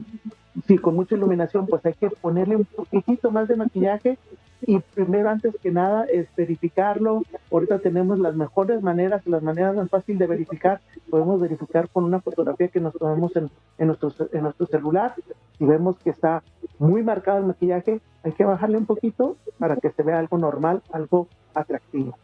sí, 0.67 0.77
con 0.77 0.96
mucha 0.96 1.15
iluminación, 1.15 1.65
pues 1.67 1.86
hay 1.86 1.93
que 1.93 2.10
ponerle 2.10 2.58
un 2.58 2.65
poquitito 2.65 3.31
más 3.31 3.48
de 3.48 3.55
maquillaje 3.55 4.17
y 4.62 4.79
primero, 4.79 5.29
antes 5.29 5.55
que 5.62 5.72
nada, 5.72 6.05
es 6.05 6.27
verificarlo. 6.36 7.24
Ahorita 7.51 7.79
tenemos 7.79 8.19
las 8.19 8.36
mejores 8.36 8.81
maneras, 8.81 9.25
las 9.25 9.41
maneras 9.41 9.75
más 9.75 9.89
fáciles 9.89 10.19
de 10.19 10.27
verificar. 10.27 10.81
Podemos 11.10 11.39
verificar 11.39 11.88
con 11.89 12.03
una 12.03 12.19
fotografía 12.19 12.67
que 12.67 12.81
nos 12.81 12.93
tomemos 12.93 13.36
en, 13.38 13.50
en, 13.77 13.88
nuestro, 13.88 14.12
en 14.34 14.43
nuestro 14.43 14.67
celular. 14.67 15.15
Si 15.58 15.65
vemos 15.65 15.98
que 16.00 16.10
está 16.10 16.43
muy 16.77 17.03
marcado 17.03 17.39
el 17.39 17.46
maquillaje, 17.46 18.01
hay 18.24 18.31
que 18.34 18.43
bajarle 18.43 18.77
un 18.77 18.86
poquito 18.86 19.38
para 19.58 19.77
que 19.77 19.91
se 19.91 20.03
vea 20.03 20.19
algo 20.19 20.38
normal, 20.38 20.81
algo 20.91 21.27
atractivo. 21.53 22.15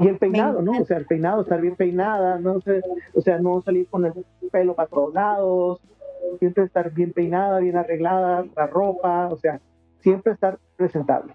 Y 0.00 0.08
el 0.08 0.18
peinado, 0.18 0.62
¿no? 0.62 0.72
O 0.80 0.84
sea, 0.84 0.96
el 0.96 1.06
peinado, 1.06 1.42
estar 1.42 1.60
bien 1.60 1.76
peinada, 1.76 2.38
no 2.38 2.60
sé, 2.60 2.80
o 3.14 3.20
sea, 3.20 3.38
no 3.38 3.60
salir 3.60 3.86
con 3.88 4.06
el 4.06 4.12
pelo 4.50 4.74
para 4.74 4.88
todos 4.88 5.14
lados, 5.14 5.80
siempre 6.38 6.64
estar 6.64 6.90
bien 6.92 7.12
peinada, 7.12 7.60
bien 7.60 7.76
arreglada, 7.76 8.44
la 8.56 8.66
ropa, 8.66 9.28
o 9.30 9.36
sea, 9.36 9.60
siempre 10.00 10.32
estar 10.32 10.58
presentable. 10.76 11.34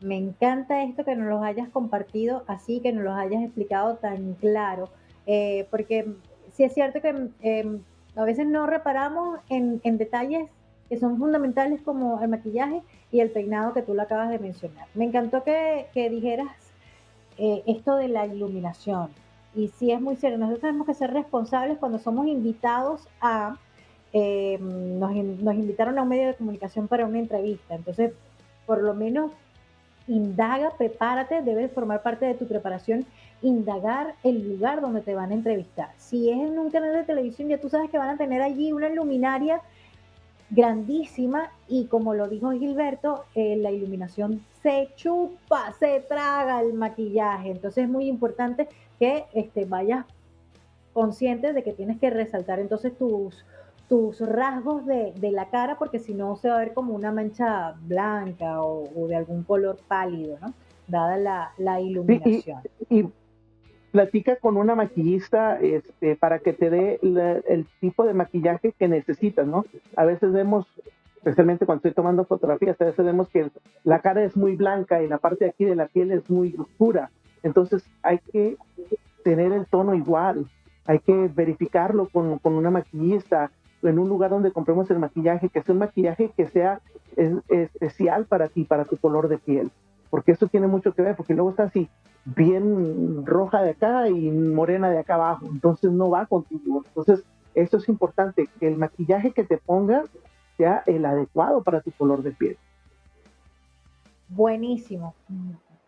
Me 0.00 0.16
encanta 0.16 0.84
esto 0.84 1.04
que 1.04 1.16
nos 1.16 1.28
lo 1.28 1.42
hayas 1.42 1.68
compartido 1.70 2.44
así, 2.46 2.80
que 2.80 2.92
nos 2.92 3.02
lo 3.02 3.12
hayas 3.14 3.42
explicado 3.42 3.96
tan 3.96 4.34
claro, 4.34 4.90
eh, 5.26 5.66
porque 5.70 6.06
sí 6.52 6.64
es 6.64 6.72
cierto 6.72 7.00
que 7.00 7.30
em, 7.40 7.80
a 8.14 8.24
veces 8.24 8.46
no 8.46 8.66
reparamos 8.66 9.40
en, 9.48 9.80
detalles 9.98 10.48
que 10.88 10.98
son 10.98 11.18
fundamentales 11.18 11.82
como 11.82 12.20
el 12.22 12.28
maquillaje 12.28 12.82
y 13.10 13.20
el 13.20 13.30
peinado 13.30 13.74
que 13.74 13.82
tú 13.82 13.94
lo 13.94 14.02
acabas 14.02 14.30
de 14.30 14.38
mencionar. 14.38 14.86
Me 14.94 15.04
encantó 15.04 15.42
que, 15.44 15.86
dijeras 15.94 16.48
eh, 17.38 17.62
esto 17.66 17.96
de 17.96 18.08
la 18.08 18.26
iluminación. 18.26 19.10
Y 19.54 19.68
sí 19.68 19.90
es 19.90 20.00
muy 20.00 20.16
cierto, 20.16 20.38
nosotros 20.38 20.60
tenemos 20.60 20.86
que 20.86 20.94
ser 20.94 21.12
responsables 21.12 21.78
cuando 21.78 21.98
somos 21.98 22.26
invitados 22.26 23.08
a 23.20 23.56
eh, 24.12 24.58
nos, 24.60 25.12
invitaron 25.14 25.98
a 25.98 26.02
un 26.02 26.08
medio 26.08 26.28
de 26.28 26.34
comunicación 26.34 26.88
para 26.88 27.06
una 27.06 27.18
entrevista. 27.18 27.74
Entonces, 27.74 28.12
por 28.66 28.82
lo 28.82 28.94
menos 28.94 29.32
indaga, 30.06 30.72
prepárate, 30.78 31.42
debes 31.42 31.70
formar 31.72 32.02
parte 32.02 32.24
de 32.24 32.34
tu 32.34 32.46
preparación, 32.46 33.04
indagar 33.42 34.14
el 34.24 34.48
lugar 34.48 34.80
donde 34.80 35.02
te 35.02 35.14
van 35.14 35.30
a 35.30 35.34
entrevistar. 35.34 35.90
Si 35.98 36.30
es 36.30 36.38
en 36.38 36.58
un 36.58 36.70
canal 36.70 36.94
de 36.94 37.04
televisión, 37.04 37.48
ya 37.48 37.60
tú 37.60 37.68
sabes 37.68 37.90
que 37.90 37.98
van 37.98 38.10
a 38.10 38.16
tener 38.16 38.40
allí 38.40 38.72
una 38.72 38.88
luminaria 38.88 39.60
grandísima 40.50 41.50
y 41.68 41.86
como 41.86 42.14
lo 42.14 42.28
dijo 42.28 42.50
Gilberto, 42.52 43.24
eh, 43.34 43.56
la 43.56 43.70
iluminación 43.70 44.42
se 44.62 44.88
chupa, 44.96 45.72
se 45.78 46.00
traga 46.00 46.60
el 46.60 46.74
maquillaje. 46.74 47.50
Entonces 47.50 47.84
es 47.84 47.90
muy 47.90 48.08
importante 48.08 48.68
que 48.98 49.26
este, 49.32 49.64
vayas 49.64 50.06
consciente 50.92 51.52
de 51.52 51.62
que 51.62 51.72
tienes 51.72 51.98
que 51.98 52.10
resaltar 52.10 52.58
entonces 52.58 52.96
tus, 52.96 53.44
tus 53.88 54.20
rasgos 54.20 54.84
de, 54.84 55.14
la 55.32 55.48
cara, 55.48 55.78
porque 55.78 55.98
si 55.98 56.14
no 56.14 56.36
se 56.36 56.48
va 56.48 56.56
a 56.56 56.60
ver 56.60 56.74
como 56.74 56.94
una 56.94 57.12
mancha 57.12 57.74
blanca 57.82 58.62
o, 58.62 59.06
de 59.06 59.16
algún 59.16 59.44
color 59.44 59.78
pálido, 59.86 60.38
¿no? 60.40 60.54
Dada 60.86 61.52
la, 61.58 61.80
iluminación. 61.80 62.62
y, 62.88 63.04
platica 63.92 64.36
con 64.36 64.56
una 64.56 64.74
maquillista 64.74 65.58
este, 65.60 66.16
para 66.16 66.38
que 66.40 66.52
te 66.52 66.70
dé 66.70 66.98
el 67.02 67.66
tipo 67.80 68.04
de 68.04 68.14
maquillaje 68.14 68.72
que 68.72 68.88
necesitas, 68.88 69.46
¿no? 69.46 69.64
A 69.96 70.04
veces 70.04 70.32
vemos, 70.32 70.66
especialmente 71.16 71.66
cuando 71.66 71.78
estoy 71.80 71.92
tomando 71.92 72.24
fotografías, 72.24 72.80
a 72.80 72.86
veces 72.86 73.04
vemos 73.04 73.28
que 73.28 73.50
la 73.84 74.00
cara 74.00 74.24
es 74.24 74.36
muy 74.36 74.56
blanca 74.56 75.02
y 75.02 75.08
la 75.08 75.18
parte 75.18 75.44
de 75.44 75.50
aquí 75.50 75.64
de 75.64 75.76
la 75.76 75.86
piel 75.86 76.12
es 76.12 76.28
muy 76.28 76.54
oscura. 76.58 77.10
Entonces 77.42 77.84
hay 78.02 78.18
que 78.32 78.56
tener 79.24 79.52
el 79.52 79.66
tono 79.66 79.94
igual, 79.94 80.46
hay 80.84 80.98
que 81.00 81.30
verificarlo 81.34 82.08
con, 82.08 82.38
con 82.38 82.54
una 82.54 82.70
maquillista, 82.70 83.50
en 83.82 83.98
un 83.98 84.08
lugar 84.08 84.30
donde 84.30 84.52
compremos 84.52 84.90
el 84.90 84.98
maquillaje, 84.98 85.48
que 85.48 85.62
sea 85.62 85.72
un 85.72 85.78
maquillaje 85.78 86.30
que 86.36 86.46
sea 86.48 86.80
especial 87.48 88.26
para 88.26 88.48
ti, 88.48 88.64
para 88.64 88.84
tu 88.84 88.96
color 88.96 89.28
de 89.28 89.38
piel, 89.38 89.70
porque 90.10 90.32
eso 90.32 90.46
tiene 90.46 90.66
mucho 90.66 90.92
que 90.92 91.02
ver, 91.02 91.16
porque 91.16 91.34
luego 91.34 91.50
está 91.50 91.64
así 91.64 91.88
bien 92.24 93.24
roja 93.24 93.62
de 93.62 93.70
acá 93.70 94.08
y 94.08 94.30
morena 94.30 94.90
de 94.90 94.98
acá 94.98 95.14
abajo, 95.14 95.46
entonces 95.46 95.90
no 95.90 96.10
va 96.10 96.26
contigo. 96.26 96.82
Entonces, 96.86 97.24
eso 97.54 97.78
es 97.78 97.88
importante, 97.88 98.48
que 98.60 98.68
el 98.68 98.76
maquillaje 98.76 99.32
que 99.32 99.44
te 99.44 99.58
pongas 99.58 100.08
sea 100.56 100.82
el 100.86 101.04
adecuado 101.04 101.62
para 101.62 101.80
tu 101.80 101.90
color 101.92 102.22
de 102.22 102.32
piel. 102.32 102.56
Buenísimo. 104.28 105.14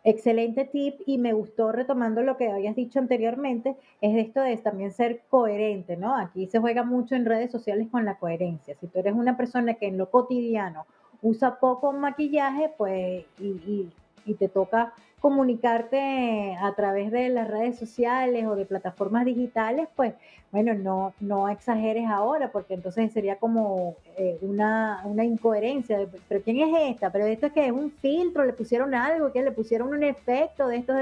Excelente 0.03 0.65
tip 0.65 1.01
y 1.05 1.19
me 1.19 1.35
gustó 1.35 1.73
retomando 1.73 2.23
lo 2.23 2.39
que 2.39 2.51
habías 2.51 2.75
dicho 2.75 2.99
anteriormente, 2.99 3.77
es 4.01 4.17
esto 4.17 4.41
de 4.41 4.57
también 4.57 4.93
ser 4.93 5.23
coherente, 5.29 5.99
¿no? 5.99 6.17
Aquí 6.17 6.47
se 6.47 6.59
juega 6.59 6.85
mucho 6.85 7.15
en 7.15 7.27
redes 7.27 7.51
sociales 7.51 7.89
con 7.91 8.07
la 8.07 8.19
coherencia. 8.19 8.75
Si 8.81 8.87
tú 8.87 8.99
eres 8.99 9.15
una 9.15 9.37
persona 9.37 9.75
que 9.75 9.89
en 9.89 9.99
lo 9.99 10.11
cotidiano 10.11 10.87
usa 11.21 11.61
poco 11.61 11.93
maquillaje, 11.93 12.73
pues 12.79 13.27
y, 13.39 13.47
y 13.47 13.91
te 14.39 14.49
toca 14.49 14.93
comunicarte 15.21 16.57
a 16.61 16.75
través 16.75 17.13
de 17.13 17.29
las 17.29 17.47
redes 17.49 17.79
sociales 17.79 18.47
o 18.47 18.57
de 18.57 18.65
plataformas 18.65 19.27
digitales, 19.27 19.87
pues 19.95 20.15
bueno, 20.51 20.75
no, 20.75 21.15
no 21.21 21.49
exageres 21.49 22.09
ahora, 22.09 22.51
porque 22.51 22.75
entonces 22.75 23.13
sería 23.13 23.37
como 23.37 23.97
eh, 24.17 24.39
una, 24.41 25.03
una, 25.05 25.25
incoherencia. 25.25 26.09
Pero 26.29 26.43
¿quién 26.43 26.59
es 26.61 26.95
esta? 26.95 27.13
Pero 27.13 27.27
esto 27.27 27.47
es 27.47 27.53
que 27.53 27.67
es 27.67 27.73
un 27.73 27.91
filtro, 27.91 28.45
le 28.45 28.53
pusieron 28.53 28.95
algo, 28.95 29.31
que 29.31 29.43
le 29.43 29.53
pusieron 29.53 29.91
un 29.91 30.03
efecto 30.03 30.67
de 30.67 30.79
esto. 30.79 30.95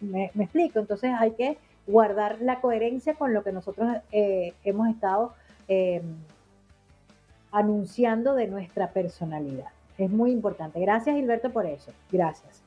Me, 0.00 0.30
explico, 0.38 0.78
entonces 0.78 1.12
hay 1.18 1.32
que 1.32 1.56
guardar 1.86 2.40
la 2.40 2.60
coherencia 2.60 3.14
con 3.14 3.32
lo 3.32 3.42
que 3.42 3.50
nosotros 3.50 3.88
eh, 4.12 4.52
hemos 4.62 4.88
estado 4.88 5.32
em, 5.66 6.02
anunciando 7.50 8.34
de 8.34 8.46
nuestra 8.46 8.90
personalidad. 8.90 9.70
Es 9.98 10.10
muy 10.10 10.30
importante. 10.30 10.80
Gracias, 10.80 11.14
Gilberto, 11.14 11.50
por 11.50 11.66
eso. 11.66 11.92
Gracias. 12.10 12.62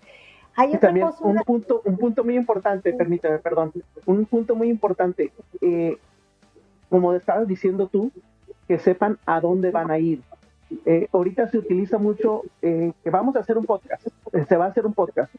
Hay 0.55 0.69
otra 0.69 0.79
también 0.79 1.07
un, 1.19 1.35
punto, 1.43 1.81
un 1.83 1.97
punto 1.97 2.23
muy 2.23 2.37
importante, 2.37 2.93
permíteme, 2.93 3.39
perdón, 3.39 3.73
un 4.05 4.25
punto 4.25 4.55
muy 4.55 4.69
importante. 4.69 5.31
Eh, 5.59 5.97
como 6.89 7.13
estabas 7.13 7.47
diciendo 7.47 7.87
tú, 7.87 8.11
que 8.67 8.79
sepan 8.79 9.17
a 9.25 9.41
dónde 9.41 9.71
van 9.71 9.91
a 9.91 9.99
ir. 9.99 10.21
Eh, 10.85 11.07
ahorita 11.11 11.47
se 11.47 11.57
utiliza 11.57 11.97
mucho 11.97 12.43
eh, 12.61 12.93
que 13.03 13.09
vamos 13.09 13.35
a 13.35 13.39
hacer 13.39 13.57
un 13.57 13.65
podcast, 13.65 14.07
se 14.47 14.57
va 14.57 14.65
a 14.65 14.69
hacer 14.69 14.85
un 14.85 14.93
podcast. 14.93 15.33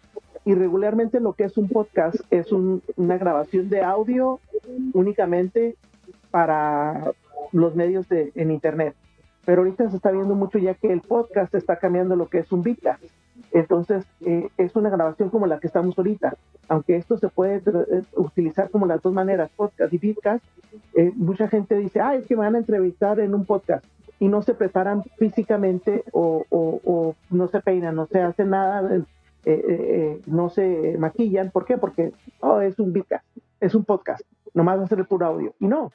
Y 0.45 0.55
regularmente 0.55 1.19
lo 1.19 1.33
que 1.33 1.45
es 1.45 1.57
un 1.57 1.69
podcast 1.69 2.17
es 2.31 2.53
una 2.53 3.19
grabación 3.19 3.69
de 3.69 3.83
audio 3.83 4.39
únicamente 4.93 5.77
para 6.31 7.13
los 7.53 7.75
medios 7.75 8.09
de, 8.09 8.31
en 8.37 8.53
Internet. 8.53 8.95
Pero 9.47 9.63
ahorita 9.63 9.89
se 9.89 9.97
está 9.97 10.11
viendo 10.11 10.35
mucho 10.35 10.59
ya 10.59 10.75
que 10.75 10.93
el 10.93 11.01
podcast 11.01 11.55
está 11.55 11.77
cambiando 11.77 12.17
lo 12.17 12.29
que 12.29 12.39
es 12.39 12.53
un 12.53 12.65
podcast. 12.65 13.03
Entonces, 13.53 14.05
eh, 14.21 14.49
es 14.59 14.75
una 14.75 14.91
grabación 14.91 15.31
como 15.31 15.47
la 15.47 15.61
que 15.61 15.69
estamos 15.69 15.97
ahorita. 15.97 16.37
Aunque 16.69 16.97
esto 16.97 17.17
se 17.17 17.29
puede 17.29 17.63
eh, 17.65 18.03
utilizar 18.17 18.71
como 18.71 18.87
las 18.87 19.01
dos 19.01 19.13
maneras, 19.13 19.49
podcast 19.55 19.93
y 19.95 20.13
podcast, 20.13 20.45
eh, 20.95 21.13
mucha 21.15 21.47
gente 21.47 21.77
dice, 21.77 22.01
ay, 22.01 22.19
es 22.19 22.27
que 22.27 22.35
me 22.35 22.43
van 22.43 22.57
a 22.57 22.59
entrevistar 22.59 23.21
en 23.21 23.35
un 23.35 23.45
podcast 23.45 23.85
y 24.19 24.27
no 24.27 24.43
se 24.43 24.53
preparan 24.55 25.05
físicamente 25.17 26.03
o, 26.13 27.15
no 27.31 27.49
se 27.49 27.61
peinan, 27.61 27.95
no 27.95 28.07
se 28.07 28.21
hacen 28.21 28.51
nada, 28.51 29.05
no 30.27 30.51
se 30.51 30.97
maquillan. 30.99 31.53
¿Por 31.53 31.67
qué? 31.67 31.79
Porque 31.79 32.13
oh, 32.41 32.61
es 32.61 32.81
un 32.81 32.93
podcast, 32.93 33.25
es 33.61 33.77
un 33.77 33.85
podcast, 33.85 34.23
nomás 34.55 34.81
va 34.81 34.85
a 34.85 34.89
ser 34.89 34.99
el 34.99 35.07
puro 35.07 35.27
audio. 35.27 35.55
Y 35.61 35.69
no, 35.69 35.93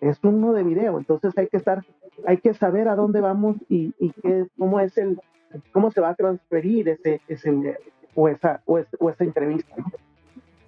es 0.00 0.22
uno 0.22 0.52
de 0.52 0.62
video, 0.62 0.98
entonces 0.98 1.36
hay 1.36 1.48
que 1.48 1.56
estar, 1.56 1.84
hay 2.26 2.38
que 2.38 2.54
saber 2.54 2.88
a 2.88 2.96
dónde 2.96 3.20
vamos 3.20 3.56
y, 3.68 3.94
y 3.98 4.12
qué, 4.22 4.46
cómo 4.56 4.80
es 4.80 4.96
el, 4.98 5.20
cómo 5.72 5.90
se 5.90 6.00
va 6.00 6.10
a 6.10 6.14
transferir 6.14 6.88
ese, 6.88 7.20
ese 7.28 7.78
o, 8.14 8.28
esa, 8.28 8.62
o, 8.66 8.78
entrevista. 9.18 9.74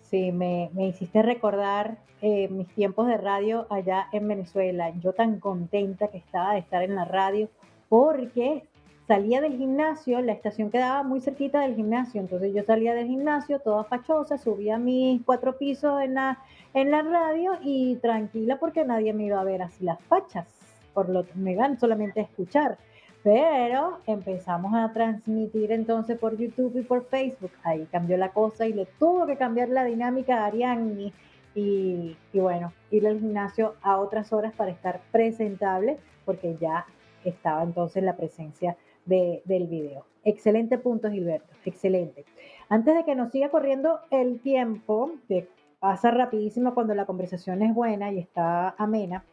Sí, 0.02 0.32
me, 0.32 0.70
me 0.74 0.88
hiciste 0.88 1.22
recordar 1.22 1.98
eh, 2.22 2.48
mis 2.48 2.68
tiempos 2.68 3.06
de 3.06 3.16
radio 3.16 3.66
allá 3.70 4.08
en 4.12 4.28
Venezuela. 4.28 4.90
Yo 4.98 5.12
tan 5.12 5.38
contenta 5.40 6.08
que 6.08 6.18
estaba 6.18 6.54
de 6.54 6.60
estar 6.60 6.82
en 6.82 6.94
la 6.94 7.04
radio 7.04 7.48
porque 7.88 8.64
salía 9.10 9.40
del 9.40 9.56
gimnasio, 9.56 10.20
la 10.20 10.30
estación 10.30 10.70
quedaba 10.70 11.02
muy 11.02 11.20
cerquita 11.20 11.62
del 11.62 11.74
gimnasio, 11.74 12.20
entonces 12.20 12.54
yo 12.54 12.62
salía 12.62 12.94
del 12.94 13.08
gimnasio 13.08 13.58
toda 13.58 13.82
fachosa, 13.82 14.38
subía 14.38 14.78
mis 14.78 15.20
cuatro 15.24 15.58
pisos 15.58 16.00
en 16.00 16.14
la, 16.14 16.38
en 16.74 16.92
la 16.92 17.02
radio 17.02 17.54
y 17.60 17.96
tranquila 17.96 18.60
porque 18.60 18.84
nadie 18.84 19.12
me 19.12 19.24
iba 19.24 19.40
a 19.40 19.42
ver 19.42 19.62
así 19.62 19.82
las 19.82 20.00
fachas, 20.02 20.46
por 20.94 21.08
lo 21.08 21.26
que 21.26 21.34
me 21.34 21.56
van 21.56 21.76
solamente 21.76 22.20
a 22.20 22.22
escuchar. 22.22 22.78
Pero 23.24 23.98
empezamos 24.06 24.72
a 24.76 24.92
transmitir 24.92 25.72
entonces 25.72 26.16
por 26.16 26.36
YouTube 26.36 26.78
y 26.78 26.82
por 26.82 27.04
Facebook. 27.06 27.50
Ahí 27.64 27.88
cambió 27.90 28.16
la 28.16 28.28
cosa 28.28 28.64
y 28.68 28.72
le 28.72 28.86
tuvo 29.00 29.26
que 29.26 29.36
cambiar 29.36 29.70
la 29.70 29.82
dinámica 29.82 30.38
a 30.38 30.46
Ariani. 30.46 31.12
Y, 31.56 32.16
bueno, 32.32 32.72
ir 32.92 33.08
al 33.08 33.18
gimnasio 33.18 33.74
a 33.82 33.96
otras 33.96 34.32
horas 34.32 34.54
para 34.54 34.70
estar 34.70 35.00
presentable, 35.10 35.98
porque 36.24 36.56
ya 36.60 36.86
estaba 37.24 37.64
entonces 37.64 38.04
la 38.04 38.16
presencia 38.16 38.76
de, 39.10 39.42
del 39.44 39.66
video. 39.66 40.06
Excelente 40.24 40.78
punto, 40.78 41.10
Gilberto. 41.10 41.52
Excelente. 41.64 42.24
Antes 42.68 42.94
de 42.94 43.04
que 43.04 43.14
nos 43.14 43.32
siga 43.32 43.50
corriendo 43.50 44.00
el 44.10 44.40
tiempo, 44.40 45.12
que 45.28 45.48
pasa 45.80 46.10
rapidísimo 46.10 46.74
cuando 46.74 46.94
la 46.94 47.06
conversación 47.06 47.62
es 47.62 47.74
buena 47.74 48.12
y 48.12 48.18
está 48.18 48.70
amena, 48.78 49.24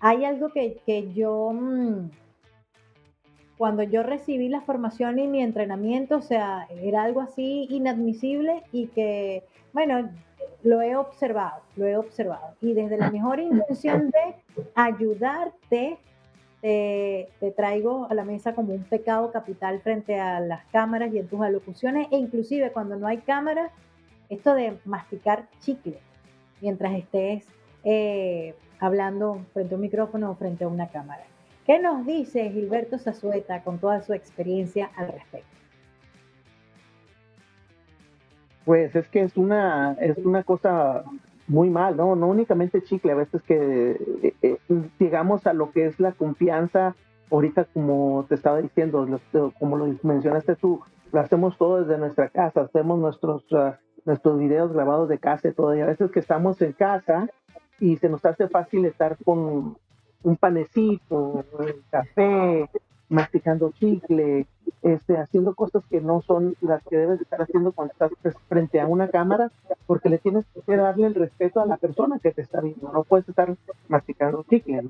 hay 0.00 0.24
algo 0.24 0.50
que, 0.50 0.78
que 0.84 1.12
yo. 1.14 1.52
Mm, 1.52 2.10
cuando 3.56 3.82
yo 3.82 4.02
recibí 4.02 4.50
la 4.50 4.60
formación 4.60 5.18
y 5.18 5.28
mi 5.28 5.40
entrenamiento, 5.40 6.16
o 6.16 6.22
sea, 6.22 6.68
era 6.82 7.04
algo 7.04 7.22
así 7.22 7.66
inadmisible 7.70 8.62
y 8.70 8.88
que, 8.88 9.44
bueno, 9.72 10.10
lo 10.62 10.82
he 10.82 10.94
observado, 10.94 11.62
lo 11.76 11.86
he 11.86 11.96
observado. 11.96 12.54
Y 12.60 12.74
desde 12.74 12.98
la 12.98 13.10
mejor 13.10 13.40
intención 13.40 14.10
de 14.10 14.34
ayudarte, 14.74 15.96
te, 16.60 17.28
traigo 17.56 18.06
a 18.10 18.14
la 18.14 18.24
mesa 18.24 18.54
como 18.54 18.74
un 18.74 18.84
pecado 18.84 19.30
capital 19.30 19.80
frente 19.80 20.18
a 20.18 20.40
las 20.40 20.64
cámaras 20.66 21.12
y 21.12 21.18
en 21.18 21.28
tus 21.28 21.40
alocuciones, 21.40 22.08
e 22.10 22.16
inclusive 22.16 22.72
cuando 22.72 22.96
no 22.96 23.06
hay 23.06 23.18
cámara, 23.18 23.70
esto 24.28 24.54
de 24.54 24.78
masticar 24.84 25.48
chicle 25.60 25.98
mientras 26.60 26.94
estés 26.94 27.44
eh, 27.84 28.54
hablando 28.80 29.44
frente 29.52 29.74
a 29.74 29.76
un 29.76 29.82
micrófono 29.82 30.30
o 30.30 30.34
frente 30.34 30.64
a 30.64 30.68
una 30.68 30.88
cámara. 30.88 31.24
¿Qué 31.66 31.78
nos 31.78 32.06
dice 32.06 32.50
Gilberto 32.50 32.98
Zazueta 32.98 33.62
con 33.62 33.78
toda 33.78 34.00
su 34.02 34.12
experiencia 34.12 34.90
al 34.96 35.12
respecto? 35.12 35.56
Pues 38.64 38.94
es 38.96 39.08
que 39.08 39.22
es 39.22 39.36
una, 39.36 39.96
es 40.00 40.16
una 40.18 40.42
cosa 40.42 41.04
muy 41.48 41.70
mal, 41.70 41.96
¿no? 41.96 42.16
No 42.16 42.28
únicamente 42.28 42.82
chicle, 42.82 43.12
a 43.12 43.16
veces 43.16 43.42
que 43.42 43.92
eh, 44.22 44.34
eh, 44.42 44.58
llegamos 44.98 45.46
a 45.46 45.52
lo 45.52 45.70
que 45.70 45.86
es 45.86 46.00
la 46.00 46.12
confianza, 46.12 46.96
ahorita 47.30 47.64
como 47.66 48.24
te 48.28 48.34
estaba 48.34 48.60
diciendo, 48.60 49.06
como 49.58 49.76
lo 49.76 49.94
mencionaste 50.02 50.56
tú, 50.56 50.80
lo 51.12 51.20
hacemos 51.20 51.56
todo 51.56 51.82
desde 51.82 51.98
nuestra 51.98 52.28
casa, 52.28 52.62
hacemos 52.62 52.98
nuestros, 52.98 53.44
ah, 53.52 53.78
nuestros 54.04 54.38
videos 54.38 54.72
grabados 54.72 55.08
de 55.08 55.18
casa 55.18 55.48
y 55.48 55.52
todo, 55.52 55.70
a 55.70 55.86
veces 55.86 56.10
que 56.10 56.20
estamos 56.20 56.60
en 56.62 56.72
casa 56.72 57.28
y 57.78 57.96
se 57.96 58.08
nos 58.08 58.24
hace 58.24 58.48
fácil 58.48 58.84
estar 58.84 59.16
con, 59.24 59.76
un 60.26 60.36
panecito, 60.36 61.44
café, 61.90 62.68
masticando 63.08 63.70
chicle, 63.70 64.46
este, 64.82 65.16
haciendo 65.16 65.54
cosas 65.54 65.82
que 65.90 66.00
no 66.00 66.22
son 66.22 66.56
las 66.60 66.82
que 66.84 66.96
debes 66.96 67.20
estar 67.20 67.42
haciendo 67.42 67.72
cuando 67.72 67.92
estás 67.92 68.10
frente 68.48 68.80
a 68.80 68.86
una 68.86 69.08
cámara, 69.08 69.50
porque 69.86 70.08
le 70.08 70.18
tienes 70.18 70.44
que 70.66 70.76
darle 70.76 71.06
el 71.06 71.14
respeto 71.14 71.60
a 71.60 71.66
la 71.66 71.76
persona 71.76 72.18
que 72.18 72.32
te 72.32 72.42
está 72.42 72.60
viendo. 72.60 72.90
No 72.92 73.04
puedes 73.04 73.28
estar 73.28 73.54
masticando 73.88 74.44
chicle, 74.48 74.88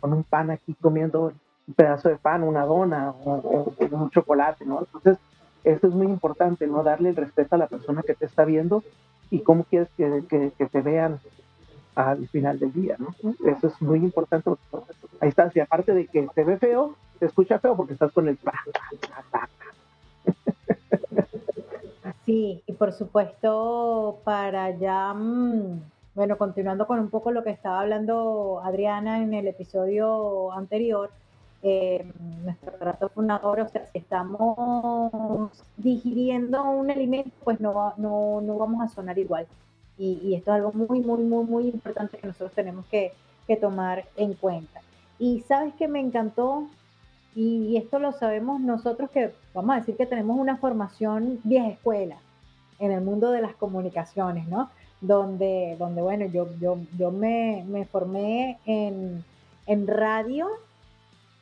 con 0.00 0.12
un 0.12 0.24
pan 0.24 0.50
aquí 0.50 0.74
comiendo 0.80 1.32
un 1.66 1.74
pedazo 1.74 2.08
de 2.08 2.16
pan, 2.16 2.42
una 2.42 2.64
dona 2.64 3.10
o, 3.10 3.72
un 3.90 4.10
chocolate, 4.10 4.64
¿no? 4.64 4.80
Entonces, 4.80 5.18
eso 5.64 5.86
es 5.86 5.92
muy 5.92 6.06
importante, 6.06 6.66
¿no? 6.66 6.82
Darle 6.82 7.10
el 7.10 7.16
respeto 7.16 7.54
a 7.54 7.58
la 7.58 7.66
persona 7.66 8.02
que 8.02 8.14
te 8.14 8.26
está 8.26 8.44
viendo 8.44 8.82
y 9.30 9.40
cómo 9.40 9.64
quieres 9.64 9.88
que, 9.96 10.24
que 10.56 10.66
te 10.66 10.80
vean 10.80 11.20
al 11.98 12.28
final 12.28 12.60
del 12.60 12.72
día, 12.72 12.96
¿no? 12.98 13.08
Eso 13.44 13.66
es 13.66 13.82
muy 13.82 13.98
importante. 13.98 14.52
Está, 15.20 15.50
si 15.50 15.58
aparte 15.58 15.92
de 15.92 16.06
que 16.06 16.28
se 16.32 16.44
ve 16.44 16.56
feo, 16.56 16.94
se 17.18 17.26
escucha 17.26 17.58
feo 17.58 17.76
porque 17.76 17.94
estás 17.94 18.12
con 18.12 18.28
el... 18.28 18.38
Sí, 22.24 22.62
y 22.66 22.72
por 22.74 22.92
supuesto, 22.92 24.20
para 24.22 24.70
ya, 24.78 25.12
mm, 25.12 25.80
bueno, 26.14 26.38
continuando 26.38 26.86
con 26.86 27.00
un 27.00 27.10
poco 27.10 27.32
lo 27.32 27.42
que 27.42 27.50
estaba 27.50 27.80
hablando 27.80 28.60
Adriana 28.62 29.22
en 29.22 29.34
el 29.34 29.48
episodio 29.48 30.52
anterior, 30.52 31.10
eh, 31.62 32.12
nuestro 32.44 32.72
trato 32.72 33.08
fundador, 33.08 33.60
o 33.60 33.68
sea, 33.68 33.86
si 33.86 33.98
estamos 33.98 35.50
digiriendo 35.76 36.62
un 36.70 36.90
alimento, 36.90 37.30
pues 37.42 37.60
no, 37.60 37.94
no, 37.96 38.40
no 38.40 38.58
vamos 38.58 38.84
a 38.84 38.88
sonar 38.94 39.18
igual. 39.18 39.48
Y, 39.98 40.34
esto 40.34 40.52
es 40.52 40.56
algo 40.56 40.72
muy, 40.72 41.00
muy, 41.00 41.22
muy, 41.22 41.44
muy 41.44 41.64
importante 41.68 42.18
que 42.18 42.26
nosotros 42.26 42.52
tenemos 42.52 42.86
que, 42.86 43.12
tomar 43.60 44.04
en 44.16 44.34
cuenta. 44.34 44.82
Y 45.18 45.40
sabes 45.48 45.72
que 45.74 45.88
me 45.88 46.00
encantó, 46.00 46.68
y, 47.34 47.76
esto 47.76 47.98
lo 47.98 48.12
sabemos 48.12 48.60
nosotros 48.60 49.10
que, 49.10 49.32
vamos 49.54 49.74
a 49.74 49.78
decir 49.80 49.96
que 49.96 50.06
tenemos 50.06 50.38
una 50.38 50.58
formación 50.58 51.40
vieja 51.44 51.68
escuela 51.68 52.16
en 52.78 52.92
el 52.92 53.00
mundo 53.00 53.30
de 53.30 53.40
las 53.40 53.54
comunicaciones, 53.56 54.46
¿no? 54.48 54.70
Donde, 55.00 55.76
donde 55.78 56.02
bueno, 56.02 56.26
yo, 56.26 56.48
yo, 56.60 56.78
yo 56.98 57.10
me, 57.10 57.64
me 57.66 57.86
formé 57.86 58.58
en, 58.66 59.24
en 59.66 59.86
radio 59.86 60.48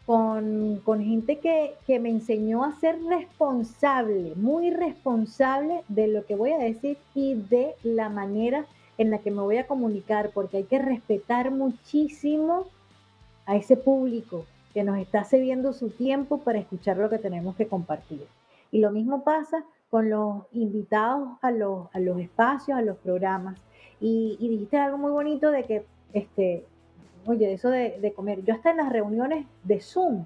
con, 0.06 1.02
gente 1.02 1.40
que, 1.40 1.98
me 1.98 2.10
enseñó 2.10 2.64
a 2.64 2.72
ser 2.76 3.02
responsable, 3.02 4.34
muy 4.36 4.70
responsable 4.70 5.82
de 5.88 6.06
lo 6.06 6.24
que 6.24 6.36
voy 6.36 6.52
a 6.52 6.58
decir 6.58 6.96
y 7.14 7.34
de 7.34 7.74
la 7.82 8.08
manera 8.08 8.66
en 8.98 9.10
la 9.10 9.18
que 9.18 9.32
me 9.32 9.42
voy 9.42 9.56
a 9.58 9.66
comunicar, 9.66 10.30
porque 10.32 10.58
hay 10.58 10.64
que 10.64 10.78
respetar 10.78 11.50
muchísimo 11.50 12.66
a 13.46 13.56
ese 13.56 13.76
público 13.76 14.46
que 14.72 14.84
nos 14.84 14.96
está 14.98 15.24
cediendo 15.24 15.72
su 15.72 15.90
tiempo 15.90 16.38
para 16.38 16.60
escuchar 16.60 16.98
lo 16.98 17.10
que 17.10 17.18
tenemos 17.18 17.56
que 17.56 17.66
compartir. 17.66 18.26
Y 18.70 18.78
lo 18.78 18.92
mismo 18.92 19.24
pasa 19.24 19.64
con 19.90 20.08
los 20.08 20.44
invitados 20.52 21.30
a 21.42 21.50
los, 21.50 21.88
a 21.92 21.98
los 21.98 22.18
espacios, 22.20 22.78
a 22.78 22.82
los 22.82 22.96
programas. 22.98 23.58
Y, 24.00 24.36
y 24.38 24.48
dijiste 24.48 24.76
algo 24.76 24.98
muy 24.98 25.10
bonito 25.10 25.50
de 25.50 25.64
que 25.64 25.84
este, 26.12 26.64
oye, 27.26 27.52
eso 27.52 27.70
de, 27.70 28.12
comer, 28.14 28.44
yo 28.44 28.54
hasta 28.54 28.70
en 28.70 28.78
las 28.78 28.92
reuniones 28.92 29.46
de 29.64 29.80
Zoom, 29.80 30.24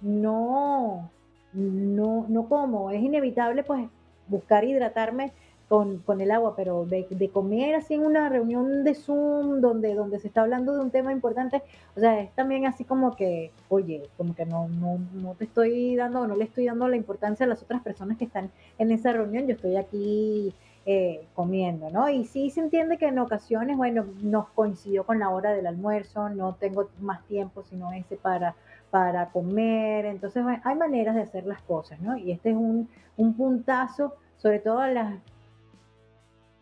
no, 0.00 1.10
no, 1.52 2.26
no 2.28 2.48
como, 2.48 2.90
es 2.90 3.02
inevitable 3.02 3.64
pues 3.64 3.88
buscar 4.28 4.64
hidratarme 4.64 5.32
con, 5.68 5.98
con 5.98 6.20
el 6.20 6.30
agua, 6.30 6.54
pero 6.56 6.86
de, 6.86 7.06
de, 7.10 7.28
comer 7.28 7.74
así 7.74 7.94
en 7.94 8.04
una 8.04 8.28
reunión 8.28 8.84
de 8.84 8.94
Zoom 8.94 9.60
donde, 9.60 9.94
donde 9.94 10.18
se 10.18 10.28
está 10.28 10.42
hablando 10.42 10.74
de 10.74 10.80
un 10.80 10.90
tema 10.90 11.12
importante, 11.12 11.62
o 11.94 12.00
sea, 12.00 12.20
es 12.20 12.30
también 12.32 12.66
así 12.66 12.84
como 12.84 13.16
que, 13.16 13.50
oye, 13.68 14.08
como 14.16 14.34
que 14.34 14.46
no, 14.46 14.68
no, 14.68 14.98
no 15.14 15.34
te 15.34 15.44
estoy 15.44 15.96
dando, 15.96 16.26
no 16.26 16.36
le 16.36 16.44
estoy 16.44 16.66
dando 16.66 16.88
la 16.88 16.96
importancia 16.96 17.44
a 17.44 17.48
las 17.48 17.62
otras 17.62 17.82
personas 17.82 18.16
que 18.16 18.24
están 18.24 18.50
en 18.78 18.90
esa 18.92 19.12
reunión, 19.12 19.46
yo 19.46 19.54
estoy 19.54 19.76
aquí 19.76 20.54
eh, 20.90 21.28
comiendo, 21.34 21.90
¿no? 21.90 22.08
Y 22.08 22.24
sí 22.24 22.48
se 22.48 22.60
entiende 22.60 22.96
que 22.96 23.08
en 23.08 23.18
ocasiones, 23.18 23.76
bueno, 23.76 24.06
nos 24.22 24.48
coincidió 24.48 25.04
con 25.04 25.18
la 25.18 25.28
hora 25.28 25.52
del 25.52 25.66
almuerzo, 25.66 26.30
no 26.30 26.54
tengo 26.54 26.88
más 26.98 27.22
tiempo 27.26 27.62
sino 27.62 27.92
ese 27.92 28.16
para, 28.16 28.54
para 28.90 29.28
comer, 29.28 30.06
entonces 30.06 30.42
hay 30.64 30.76
maneras 30.76 31.14
de 31.14 31.20
hacer 31.20 31.44
las 31.44 31.60
cosas, 31.60 32.00
¿no? 32.00 32.16
Y 32.16 32.32
este 32.32 32.52
es 32.52 32.56
un, 32.56 32.88
un 33.18 33.34
puntazo, 33.34 34.14
sobre 34.38 34.60
todo 34.60 34.78
a 34.78 34.88
las 34.88 35.16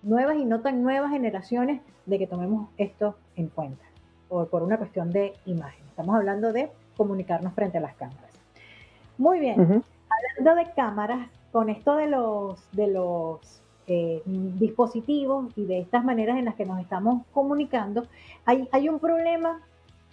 nuevas 0.03 0.35
y 0.39 0.45
no 0.45 0.61
tan 0.61 0.83
nuevas 0.83 1.13
generaciones, 1.13 1.81
de 2.05 2.19
que 2.19 2.27
tomemos 2.27 2.69
esto 2.79 3.15
en 3.37 3.47
cuenta, 3.47 3.85
o 4.29 4.47
por 4.47 4.65
una 4.65 4.77
cuestión 4.77 5.13
de 5.13 5.35
imagen. 5.45 5.85
Estamos 5.87 6.17
hablando 6.17 6.53
de 6.53 6.73
comunicarnos 6.97 7.53
frente 7.53 7.79
a 7.79 7.81
las 7.81 7.95
cámaras. 7.95 8.33
Muy 9.19 9.39
bien, 9.39 9.85
hablando 10.41 10.65
de 10.65 10.73
cámaras, 10.75 11.29
con 11.53 11.69
esto 11.69 11.95
de 11.95 12.09
los, 12.09 12.69
de 12.73 12.89
los 12.89 13.63
eh, 13.87 14.23
dispositivos 14.25 15.53
y 15.57 15.65
de 15.65 15.79
estas 15.79 16.05
maneras 16.05 16.39
en 16.39 16.47
las 16.47 16.55
que 16.55 16.65
nos 16.65 16.81
estamos 16.81 17.23
comunicando, 17.33 18.07
hay, 18.45 18.69
hay 18.73 18.89
un 18.89 18.99
problema, 18.99 19.61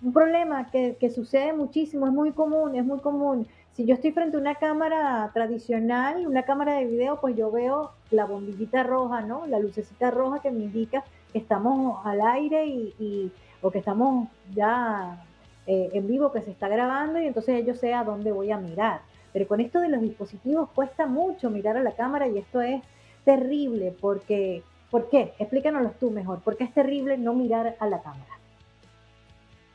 un 0.02 0.14
problema 0.14 0.70
que, 0.70 0.96
que, 1.00 1.10
sucede 1.10 1.54
muchísimo, 1.54 2.08
es 2.08 2.14
muy 2.14 2.32
común, 2.32 2.76
es 2.76 2.86
muy 2.86 3.00
común. 3.00 3.48
Si 3.74 3.86
yo 3.86 3.96
estoy 3.96 4.12
frente 4.12 4.38
a 4.38 4.40
una 4.40 4.56
cámara 4.56 5.32
tradicional, 5.34 6.28
una 6.28 6.44
cámara 6.44 6.76
de 6.76 6.86
video, 6.86 7.20
pues 7.20 7.36
yo 7.36 7.52
veo 7.52 7.92
la 8.12 8.26
bombillita 8.26 8.84
roja, 8.84 9.22
¿no? 9.22 9.48
La 9.48 9.58
lucecita 9.58 10.12
roja 10.12 10.40
que 10.40 10.52
me 10.52 10.66
indica 10.66 11.04
que 11.32 11.40
estamos 11.40 12.06
al 12.06 12.22
aire 12.22 12.68
y, 12.68 13.32
o 13.62 13.72
que 13.72 13.80
estamos 13.80 14.28
ya 14.54 15.26
eh, 15.66 15.90
en 15.94 16.08
vivo, 16.08 16.32
que 16.32 16.42
se 16.42 16.52
está 16.52 16.68
grabando 16.68 17.20
y 17.20 17.26
entonces 17.26 17.66
yo 17.66 17.74
sé 17.74 17.94
a 17.96 18.04
dónde 18.04 18.32
voy 18.32 18.52
a 18.52 18.58
mirar. 18.58 19.02
Pero 19.34 19.48
con 19.48 19.60
esto 19.60 19.80
de 19.80 19.90
los 19.90 20.02
dispositivos 20.02 20.70
cuesta 20.76 21.08
mucho 21.08 21.50
mirar 21.50 21.76
a 21.76 21.82
la 21.82 21.94
cámara 21.94 22.28
y 22.28 22.38
esto 22.38 22.62
es 22.62 22.84
terrible 23.24 23.96
porque, 24.00 24.64
¿por 24.92 25.10
qué? 25.10 25.34
Explícanos 25.40 25.94
tú 26.00 26.12
mejor, 26.12 26.40
¿por 26.42 26.58
qué 26.58 26.66
es 26.66 26.74
terrible 26.74 27.18
no 27.18 27.34
mirar 27.34 27.76
a 27.80 27.88
la 27.88 28.02
cámara? 28.02 28.40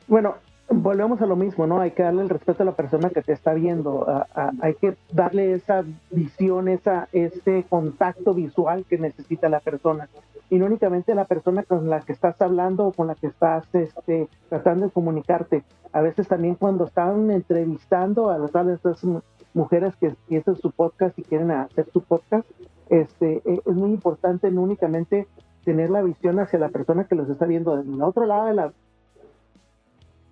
Bueno, 0.07 0.35
volvemos 0.69 1.21
a 1.21 1.25
lo 1.25 1.35
mismo, 1.35 1.67
¿no? 1.67 1.81
Hay 1.81 1.91
que 1.91 2.03
darle 2.03 2.23
el 2.23 2.29
respeto 2.29 2.63
a 2.63 2.65
la 2.65 2.71
persona 2.73 3.09
que 3.09 3.21
te 3.21 3.33
está 3.33 3.53
viendo, 3.53 4.25
hay 4.61 4.75
que 4.75 4.95
darle 5.11 5.53
esa 5.53 5.83
visión, 6.11 6.67
esa, 6.67 7.07
ese 7.11 7.65
contacto 7.69 8.33
visual 8.33 8.85
que 8.87 8.97
necesita 8.97 9.49
la 9.49 9.59
persona. 9.59 10.09
Y 10.49 10.57
no 10.57 10.65
únicamente 10.65 11.13
la 11.13 11.25
persona 11.25 11.63
con 11.63 11.89
la 11.89 12.01
que 12.01 12.11
estás 12.11 12.41
hablando 12.41 12.87
o 12.87 12.91
con 12.91 13.07
la 13.07 13.15
que 13.15 13.27
estás 13.27 13.63
este, 13.73 14.27
tratando 14.49 14.85
de 14.85 14.91
comunicarte. 14.91 15.63
A 15.91 16.01
veces 16.01 16.27
también 16.27 16.55
cuando 16.55 16.85
están 16.85 17.29
entrevistando 17.29 18.31
a 18.31 18.37
las, 18.39 18.55
a 18.55 18.73
estas 18.73 19.05
mujeres 19.53 19.95
que 19.97 20.07
empiezan 20.07 20.55
su 20.55 20.71
podcast 20.71 21.17
y 21.19 21.23
quieren 21.23 21.51
hacer 21.51 21.87
su 21.91 22.01
podcast, 22.01 22.47
este, 22.89 23.41
e, 23.45 23.61
es 23.65 23.75
muy 23.75 23.91
importante 23.91 24.51
no 24.51 24.61
únicamente 24.61 25.27
tener 25.63 25.89
la 25.89 26.01
visión 26.01 26.39
hacia 26.39 26.59
la 26.59 26.69
persona 26.69 27.05
que 27.05 27.15
los 27.15 27.29
está 27.29 27.45
viendo 27.45 27.77
desde 27.77 27.93
el 27.93 28.01
otro 28.01 28.25
lado 28.25 28.47
de 28.47 28.53
la 28.53 28.73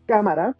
cámara, 0.06 0.56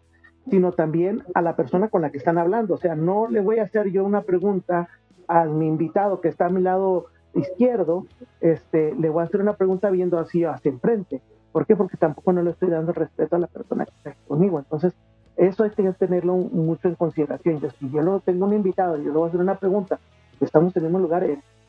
sino 0.50 0.72
también 0.72 1.24
a 1.34 1.42
la 1.42 1.56
persona 1.56 1.88
con 1.88 2.02
la 2.02 2.10
que 2.10 2.18
están 2.18 2.38
hablando. 2.38 2.74
O 2.74 2.78
sea, 2.78 2.94
no 2.94 3.28
le 3.28 3.40
voy 3.40 3.58
a 3.58 3.64
hacer 3.64 3.90
yo 3.90 4.04
una 4.04 4.22
pregunta 4.22 4.88
a 5.26 5.44
mi 5.44 5.66
invitado 5.66 6.20
que 6.20 6.28
está 6.28 6.46
a 6.46 6.50
mi 6.50 6.62
lado 6.62 7.06
izquierdo, 7.34 8.06
este, 8.40 8.94
le 8.94 9.10
voy 9.10 9.22
a 9.22 9.26
hacer 9.26 9.40
una 9.40 9.54
pregunta 9.54 9.90
viendo 9.90 10.18
así 10.18 10.44
hacia 10.44 10.70
enfrente. 10.70 11.20
¿Por 11.52 11.66
qué? 11.66 11.76
Porque 11.76 11.96
tampoco 11.96 12.32
no 12.32 12.42
le 12.42 12.50
estoy 12.50 12.70
dando 12.70 12.92
respeto 12.92 13.36
a 13.36 13.38
la 13.38 13.46
persona 13.46 13.84
que 13.84 13.92
está 13.96 14.14
conmigo. 14.26 14.58
Entonces, 14.58 14.94
eso 15.36 15.64
hay 15.64 15.70
que 15.70 15.90
tenerlo 15.92 16.34
mucho 16.36 16.88
en 16.88 16.94
consideración. 16.94 17.60
Yo, 17.60 17.70
si 17.70 17.90
yo 17.90 18.02
no 18.02 18.20
tengo 18.20 18.46
un 18.46 18.54
invitado 18.54 18.96
y 18.96 19.04
yo 19.04 19.12
le 19.12 19.18
voy 19.18 19.26
a 19.26 19.28
hacer 19.28 19.40
una 19.40 19.58
pregunta, 19.58 19.98
estamos 20.40 20.76
en 20.76 20.84
el 20.84 20.88
mismo 20.88 20.98
lugar, 20.98 21.24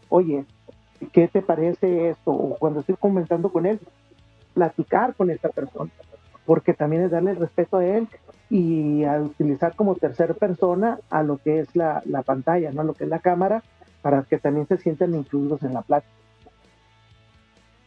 oye, 0.10 0.46
¿qué 1.12 1.28
te 1.28 1.42
parece 1.42 2.10
esto? 2.10 2.32
O 2.32 2.56
cuando 2.58 2.82
estoy 2.82 2.96
comentando 2.96 3.50
con 3.52 3.66
él, 3.66 3.80
platicar 4.54 5.16
con 5.16 5.30
esta 5.30 5.50
persona, 5.50 5.92
porque 6.46 6.74
también 6.74 7.04
es 7.04 7.12
darle 7.12 7.32
el 7.32 7.38
respeto 7.38 7.78
a 7.78 7.86
él 7.86 8.08
y 8.50 9.04
a 9.04 9.22
utilizar 9.22 9.76
como 9.76 9.96
tercera 9.96 10.34
persona 10.34 11.00
a 11.10 11.24
lo 11.24 11.38
que 11.38 11.60
es 11.60 11.76
la, 11.76 12.02
la 12.06 12.24
pantalla, 12.24 12.72
¿no? 12.72 12.82
A 12.82 12.84
lo 12.84 12.94
que 12.94 13.04
es 13.04 13.10
la 13.10 13.20
cámara, 13.20 13.64
para 14.02 14.24
que 14.24 14.38
también 14.38 14.68
se 14.68 14.78
sientan 14.78 15.14
incluidos 15.14 15.64
en 15.64 15.74
la 15.74 15.82
plática. 15.82 16.14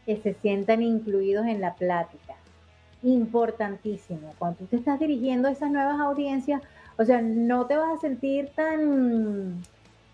Que 0.06 0.16
se 0.18 0.34
sientan 0.34 0.82
incluidos 0.82 1.46
en 1.46 1.60
la 1.60 1.74
plática. 1.74 2.34
Importantísimo. 3.02 4.32
Cuando 4.38 4.58
tú 4.58 4.66
te 4.66 4.76
estás 4.76 5.00
dirigiendo 5.00 5.48
a 5.48 5.52
esas 5.52 5.70
nuevas 5.70 5.98
audiencias, 6.00 6.62
o 6.96 7.04
sea, 7.04 7.20
no 7.20 7.66
te 7.66 7.76
vas 7.76 7.98
a 7.98 8.00
sentir 8.00 8.50
tan 8.54 9.62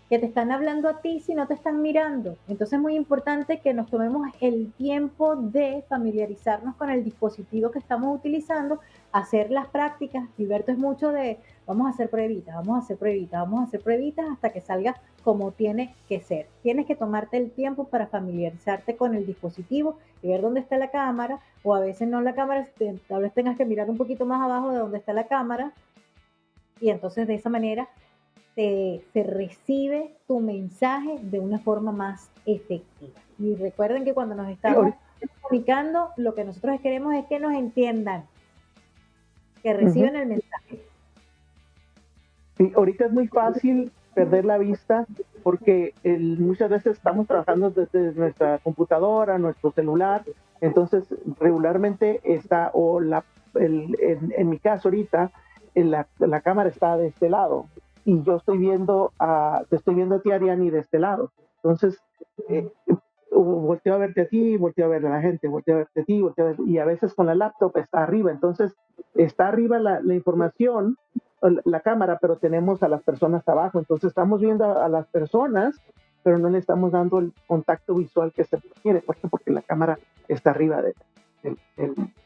que 0.09 0.17
te 0.17 0.25
están 0.25 0.51
hablando 0.51 0.89
a 0.89 1.01
ti 1.01 1.19
si 1.19 1.35
no 1.35 1.45
te 1.45 1.53
están 1.53 1.83
mirando. 1.83 2.35
Entonces 2.47 2.73
es 2.73 2.81
muy 2.81 2.95
importante 2.95 3.59
que 3.59 3.75
nos 3.75 3.91
tomemos 3.91 4.27
el 4.41 4.73
tiempo 4.73 5.35
de 5.35 5.83
familiarizarnos 5.87 6.75
con 6.77 6.89
el 6.89 7.03
dispositivo 7.03 7.69
que 7.69 7.77
estamos 7.77 8.17
utilizando, 8.17 8.79
hacer 9.11 9.51
las 9.51 9.67
prácticas. 9.67 10.27
Gilberto 10.35 10.71
es 10.71 10.79
mucho 10.79 11.11
de 11.11 11.37
vamos 11.67 11.85
a 11.85 11.91
hacer 11.91 12.09
pruebitas, 12.09 12.55
vamos 12.55 12.75
a 12.75 12.79
hacer 12.79 12.97
pruebitas, 12.97 13.39
vamos 13.39 13.59
a 13.59 13.63
hacer 13.65 13.81
pruebitas 13.81 14.25
hasta 14.31 14.49
que 14.49 14.61
salga 14.61 14.99
como 15.23 15.51
tiene 15.51 15.93
que 16.07 16.21
ser. 16.21 16.47
Tienes 16.63 16.87
que 16.87 16.95
tomarte 16.95 17.37
el 17.37 17.51
tiempo 17.51 17.83
para 17.83 18.07
familiarizarte 18.07 18.97
con 18.97 19.13
el 19.13 19.27
dispositivo 19.27 19.99
y 20.23 20.29
ver 20.29 20.41
dónde 20.41 20.61
está 20.61 20.77
la 20.77 20.89
cámara, 20.89 21.39
o 21.61 21.75
a 21.75 21.79
veces 21.79 22.07
no 22.07 22.21
la 22.21 22.33
cámara, 22.33 22.67
tal 23.07 23.21
vez 23.21 23.33
tengas 23.33 23.57
que 23.57 23.65
mirar 23.65 23.89
un 23.89 23.97
poquito 23.97 24.25
más 24.25 24.41
abajo 24.41 24.71
de 24.71 24.79
dónde 24.79 24.97
está 24.97 25.13
la 25.13 25.27
cámara, 25.27 25.73
y 26.81 26.89
entonces 26.89 27.27
de 27.27 27.35
esa 27.35 27.49
manera 27.49 27.89
se, 28.55 29.01
recibe 29.13 30.15
tu 30.27 30.39
mensaje 30.39 31.17
de 31.21 31.39
una 31.39 31.59
forma 31.59 31.91
más 31.91 32.29
efectiva. 32.45 33.19
Y 33.37 33.55
recuerden 33.55 34.03
que 34.03 34.13
cuando 34.13 34.35
nos 34.35 34.49
estamos 34.49 34.93
comunicando, 35.41 36.09
lo 36.17 36.35
que 36.35 36.43
nosotros 36.43 36.79
queremos 36.81 37.13
es 37.15 37.25
que 37.25 37.39
nos 37.39 37.53
entiendan, 37.53 38.25
que 39.63 39.73
reciban 39.73 40.15
el 40.15 40.27
mensaje. 40.27 40.81
Sí, 42.57 42.71
ahorita 42.75 43.05
es 43.05 43.11
muy 43.11 43.27
fácil 43.27 43.91
perder 44.13 44.45
la 44.45 44.57
vista 44.57 45.05
porque 45.43 45.93
muchas 46.03 46.69
veces 46.69 46.97
estamos 46.97 47.27
trabajando 47.27 47.69
desde 47.69 48.13
nuestra 48.13 48.57
computadora, 48.59 49.37
nuestro 49.37 49.71
celular, 49.71 50.23
entonces 50.59 51.05
regularmente 51.39 52.19
está, 52.25 52.71
o 52.73 52.99
la, 52.99 53.23
en, 53.55 54.49
mi 54.49 54.59
caso 54.59 54.89
ahorita, 54.89 55.31
la, 55.75 56.07
la 56.19 56.41
cámara 56.41 56.69
está 56.69 56.97
de 56.97 57.07
este 57.07 57.29
lado, 57.29 57.67
y 58.05 58.21
yo 58.23 58.37
estoy 58.37 58.57
viendo 58.57 59.13
a, 59.19 59.63
te 59.69 59.75
estoy 59.75 59.95
viendo 59.95 60.15
a 60.15 60.21
ti, 60.21 60.31
Ariani, 60.31 60.69
de 60.69 60.79
este 60.79 60.99
lado. 60.99 61.31
Entonces, 61.57 62.01
eh, 62.47 62.69
volteo 63.31 63.95
a 63.95 63.97
verte 63.97 64.21
a 64.21 64.27
ti, 64.27 64.57
volteo 64.57 64.85
a 64.85 64.89
ver 64.89 65.05
a 65.05 65.09
la 65.09 65.21
gente, 65.21 65.47
volteo 65.47 65.75
a 65.75 65.77
verte 65.79 66.01
a 66.01 66.03
ti, 66.05 66.21
volteo 66.21 66.45
a 66.45 66.47
ver, 66.49 66.57
y 66.65 66.77
a 66.77 66.85
veces 66.85 67.13
con 67.13 67.27
la 67.27 67.35
laptop 67.35 67.77
está 67.77 68.03
arriba. 68.03 68.31
Entonces, 68.31 68.75
está 69.15 69.47
arriba 69.47 69.79
la, 69.79 70.01
información, 70.13 70.97
la, 71.41 71.79
cámara, 71.81 72.17
pero 72.21 72.37
tenemos 72.37 72.83
a 72.83 72.87
las 72.87 73.03
personas 73.03 73.47
abajo. 73.47 73.79
Entonces, 73.79 74.09
estamos 74.09 74.41
viendo 74.41 74.65
a, 74.65 74.87
las 74.89 75.07
personas, 75.07 75.79
pero 76.23 76.37
no 76.37 76.49
le 76.49 76.57
estamos 76.57 76.91
dando 76.91 77.19
el 77.19 77.33
contacto 77.47 77.95
visual 77.95 78.31
que 78.33 78.43
se 78.43 78.57
requiere. 78.57 79.01
¿Por 79.01 79.15
qué? 79.17 79.27
Porque 79.27 79.51
la 79.51 79.61
cámara 79.61 79.99
está 80.27 80.51
arriba 80.51 80.81
de 80.81 80.93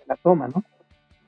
la 0.08 0.16
toma, 0.18 0.48
¿no? 0.48 0.64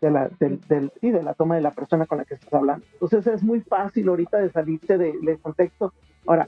De 0.01 0.11
la, 0.11 0.29
del, 0.39 0.59
del, 0.67 0.91
sí, 1.01 1.11
de 1.11 1.23
la 1.23 1.33
toma 1.33 1.55
de 1.55 1.61
la 1.61 1.71
persona 1.71 2.05
con 2.05 2.17
la 2.17 2.25
que 2.25 2.35
estás 2.35 2.53
hablando. 2.53 2.85
Entonces 2.93 3.27
es 3.27 3.43
muy 3.43 3.61
fácil 3.61 4.07
ahorita 4.07 4.37
de 4.37 4.51
salirte 4.51 4.97
del 4.97 5.39
contexto. 5.39 5.93
Ahora, 6.25 6.47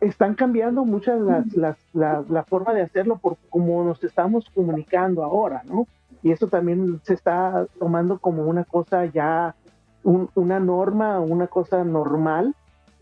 están 0.00 0.34
cambiando 0.34 0.84
muchas 0.84 1.20
las, 1.20 1.54
las, 1.54 1.76
la, 1.92 2.24
la, 2.28 2.42
forma 2.44 2.72
de 2.72 2.82
hacerlo 2.82 3.18
por 3.18 3.36
cómo 3.50 3.84
nos 3.84 4.02
estamos 4.02 4.48
comunicando 4.54 5.22
ahora, 5.22 5.62
¿no? 5.66 5.86
Y 6.22 6.32
eso 6.32 6.48
también 6.48 7.00
se 7.04 7.14
está 7.14 7.66
tomando 7.78 8.18
como 8.18 8.44
una 8.44 8.64
cosa 8.64 9.04
ya, 9.06 9.54
una 10.02 10.58
norma, 10.58 11.20
una 11.20 11.46
cosa 11.46 11.84
normal, 11.84 12.54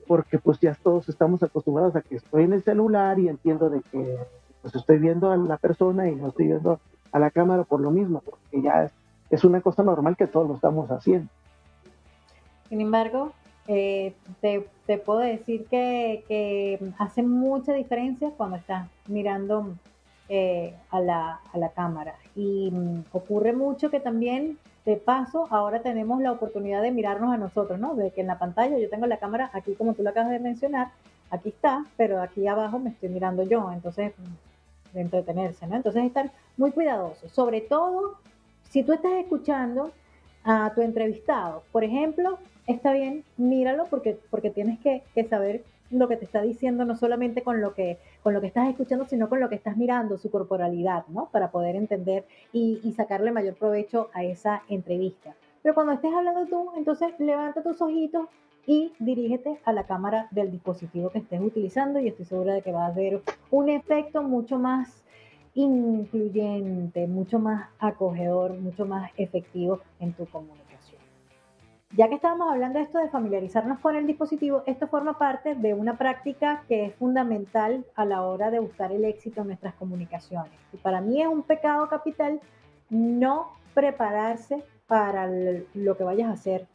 porque 0.07 0.39
pues 0.39 0.59
ya 0.61 0.77
todos 0.83 1.09
estamos 1.09 1.43
acostumbrados 1.43 1.95
a 1.97 2.01
que 2.01 2.17
estoy 2.17 2.45
en 2.45 2.53
el 2.53 2.63
celular 2.63 3.19
y 3.19 3.29
entiendo 3.29 3.71
de 3.71 3.81
que 3.93 4.19
pues 4.63 4.75
estoy 4.75 4.99
viendo 4.99 5.31
a 5.31 5.37
la 5.37 5.57
persona 5.57 6.09
y 6.09 6.17
no 6.17 6.29
estoy 6.29 6.47
viendo 6.47 6.81
a 7.13 7.19
la 7.19 7.31
cámara 7.31 7.65
por 7.65 7.81
lo 7.81 7.91
mismo, 7.91 8.23
porque 8.25 8.63
ya 8.63 8.91
es 9.31 9.45
una 9.45 9.61
cosa 9.61 9.83
normal 9.83 10.17
que 10.17 10.27
todos 10.27 10.49
lo 10.49 10.55
estamos 10.55 10.91
haciendo. 10.91 11.29
Sin 12.69 12.81
embargo, 12.81 13.33
eh, 13.67 14.15
te, 14.41 14.99
puedo 14.99 15.21
decir 15.21 15.67
que, 15.67 16.93
hace 16.99 17.23
mucha 17.23 17.73
diferencia 17.73 18.31
cuando 18.37 18.57
estás 18.57 18.89
mirando 19.07 19.75
eh, 20.29 20.75
a, 20.91 21.01
la, 21.01 21.41
cámara. 21.75 22.15
Y 22.35 22.71
mm, 22.71 23.05
ocurre 23.13 23.53
mucho 23.53 23.91
que 23.91 24.01
también, 24.01 24.59
de 24.85 24.97
paso, 24.97 25.47
ahora 25.51 25.83
tenemos 25.83 26.21
la 26.23 26.33
oportunidad 26.33 26.81
de 26.83 26.91
mirarnos 26.91 27.33
a 27.33 27.37
nosotros, 27.37 27.79
¿no? 27.79 27.95
De 27.95 28.11
que 28.11 28.23
en 28.23 28.27
la 28.27 28.39
pantalla 28.39 28.79
yo 28.79 28.89
tengo 28.89 29.07
la 29.07 29.19
cámara 29.19 29.51
aquí, 29.53 29.75
como 29.75 29.95
tú 29.95 30.03
lo 30.03 30.11
acabas 30.11 30.31
de 30.31 30.39
mencionar, 30.39 30.89
aquí 31.31 31.51
está, 31.51 31.85
pero 31.99 32.23
aquí 32.23 32.47
abajo 32.47 32.79
me 32.79 32.91
estoy 32.91 33.11
mirando 33.11 33.43
yo. 33.43 33.71
Entonces, 33.71 34.13
de 34.93 35.01
entretenerse, 35.01 35.67
¿no? 35.67 35.77
Entonces 35.77 36.05
estar 36.05 36.31
muy 36.57 36.71
cuidadoso, 36.73 37.29
sobre 37.29 37.61
todo 37.61 38.17
si 38.69 38.83
tú 38.83 38.93
estás 38.93 39.13
escuchando 39.13 39.93
a 40.45 40.73
tu 40.75 40.83
entrevistado, 40.83 41.63
por 41.73 41.85
ejemplo, 41.85 42.39
está 42.67 42.93
bien, 42.93 43.25
míralo 43.37 43.87
porque, 43.87 44.19
porque 44.31 44.51
tienes 44.51 44.79
que, 44.81 45.03
saber 45.29 45.65
lo 45.91 46.07
que 46.07 46.17
te 46.17 46.27
está 46.27 46.43
diciendo, 46.43 46.85
no 46.85 46.97
solamente 46.97 47.43
con 47.43 47.61
lo, 47.61 47.75
que, 47.75 47.99
con 48.23 48.35
lo 48.35 48.41
que 48.41 48.49
estás 48.49 48.69
escuchando, 48.69 49.07
sino 49.07 49.29
con 49.29 49.41
lo 49.41 49.49
que 49.49 49.55
estás 49.55 49.77
mirando, 49.77 50.19
su 50.19 50.31
corporalidad, 50.31 51.07
¿no? 51.09 51.31
Para 51.33 51.51
poder 51.51 51.77
entender 51.77 52.27
y, 52.53 52.79
y 52.85 52.93
sacarle 52.93 53.33
mayor 53.33 53.55
provecho 53.55 54.11
a 54.13 54.23
esa 54.23 54.63
entrevista. 54.69 55.35
Pero 55.63 55.75
cuando 55.75 55.95
estés 55.95 56.13
hablando 56.13 56.47
tú, 56.47 56.73
entonces 56.77 57.13
levanta 57.19 57.63
tus 57.63 57.81
ojitos 57.81 58.29
y 58.67 58.93
dirígete 58.99 59.59
a 59.65 59.73
la 59.73 59.85
cámara 59.85 60.29
del 60.31 60.51
dispositivo 60.51 61.09
que 61.09 61.21
estés 61.21 61.41
utilizando 61.41 62.01
y 62.01 62.09
estoy 62.09 62.27
segura 62.27 62.53
de 62.53 62.61
que 62.61 62.71
va 62.71 62.85
a 62.85 62.89
haber 62.89 63.23
un 63.51 63.71
efecto 63.71 64.23
mucho 64.23 64.59
más 64.59 65.03
incluyente, 65.55 67.07
mucho 67.07 67.39
más 67.39 67.69
acogedor, 67.79 68.55
mucho 68.55 68.87
más 68.87 69.11
efectivo 69.17 69.81
en 70.01 70.13
tu 70.13 70.27
comunicación. 70.27 70.69
Ya 71.97 72.09
que 72.09 72.17
estábamos 72.17 72.53
hablando 72.53 72.79
de 72.79 72.85
esto 72.85 72.99
de 72.99 73.09
familiarizarnos 73.09 73.79
con 73.79 73.97
el 73.97 74.07
dispositivo, 74.07 74.63
esto 74.67 74.89
forma 74.89 75.19
parte 75.19 75.55
de 75.55 75.73
una 75.73 75.97
práctica 75.97 76.65
que 76.69 76.85
es 76.85 76.95
fundamental 76.97 77.87
a 77.95 78.05
la 78.05 78.23
hora 78.23 78.51
de 78.51 78.59
buscar 78.59 78.93
el 78.93 79.05
éxito 79.05 79.41
en 79.41 79.49
nuestras 79.49 79.75
comunicaciones. 79.75 80.53
Y 80.73 80.77
para 80.77 81.01
mí 81.01 81.23
es 81.23 81.29
un 81.29 81.43
pecado 81.43 81.89
capital 81.89 82.41
no 82.91 83.53
prepararse 83.73 84.63
para 84.87 85.29
lo 85.75 85.97
que 85.97 86.05
vayas 86.05 86.29
a 86.29 86.33
hacer 86.33 86.67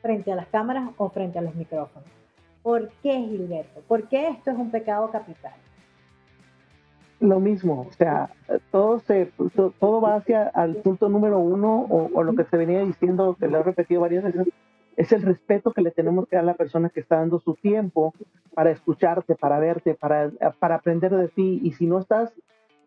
frente 0.00 0.32
a 0.32 0.36
las 0.36 0.46
cámaras 0.46 0.90
o 0.96 1.10
frente 1.10 1.38
a 1.38 1.42
los 1.42 1.54
micrófonos. 1.54 2.08
¿Por 2.62 2.90
qué, 3.02 3.12
Gilberto? 3.12 3.80
¿Por 3.82 4.08
qué 4.08 4.28
esto 4.28 4.50
es 4.50 4.56
un 4.56 4.70
pecado 4.70 5.10
capital? 5.10 5.54
Lo 7.22 7.38
mismo, 7.38 7.86
o 7.88 7.92
sea, 7.92 8.30
todo, 8.72 8.98
se, 8.98 9.30
todo 9.78 10.00
va 10.00 10.16
hacia 10.16 10.48
el 10.48 10.78
punto 10.78 11.08
número 11.08 11.38
uno 11.38 11.86
o, 11.88 12.22
lo 12.24 12.34
que 12.34 12.42
se 12.42 12.56
venía 12.56 12.84
diciendo, 12.84 13.36
que 13.38 13.46
lo 13.46 13.60
he 13.60 13.62
repetido 13.62 14.00
varias 14.00 14.24
veces, 14.24 14.48
es 14.96 15.12
el 15.12 15.22
respeto 15.22 15.70
que 15.70 15.82
le 15.82 15.92
tenemos 15.92 16.26
que 16.26 16.34
dar 16.34 16.42
a 16.42 16.46
la 16.46 16.54
persona 16.54 16.88
que 16.88 16.98
está 16.98 17.18
dando 17.18 17.38
su 17.38 17.54
tiempo 17.54 18.12
para 18.54 18.72
escucharte, 18.72 19.36
para 19.36 19.60
verte, 19.60 19.94
para, 19.94 20.32
para 20.58 20.74
aprender 20.74 21.14
de 21.14 21.28
ti. 21.28 21.60
Y 21.62 21.70
si 21.74 21.86
no 21.86 22.00
estás 22.00 22.32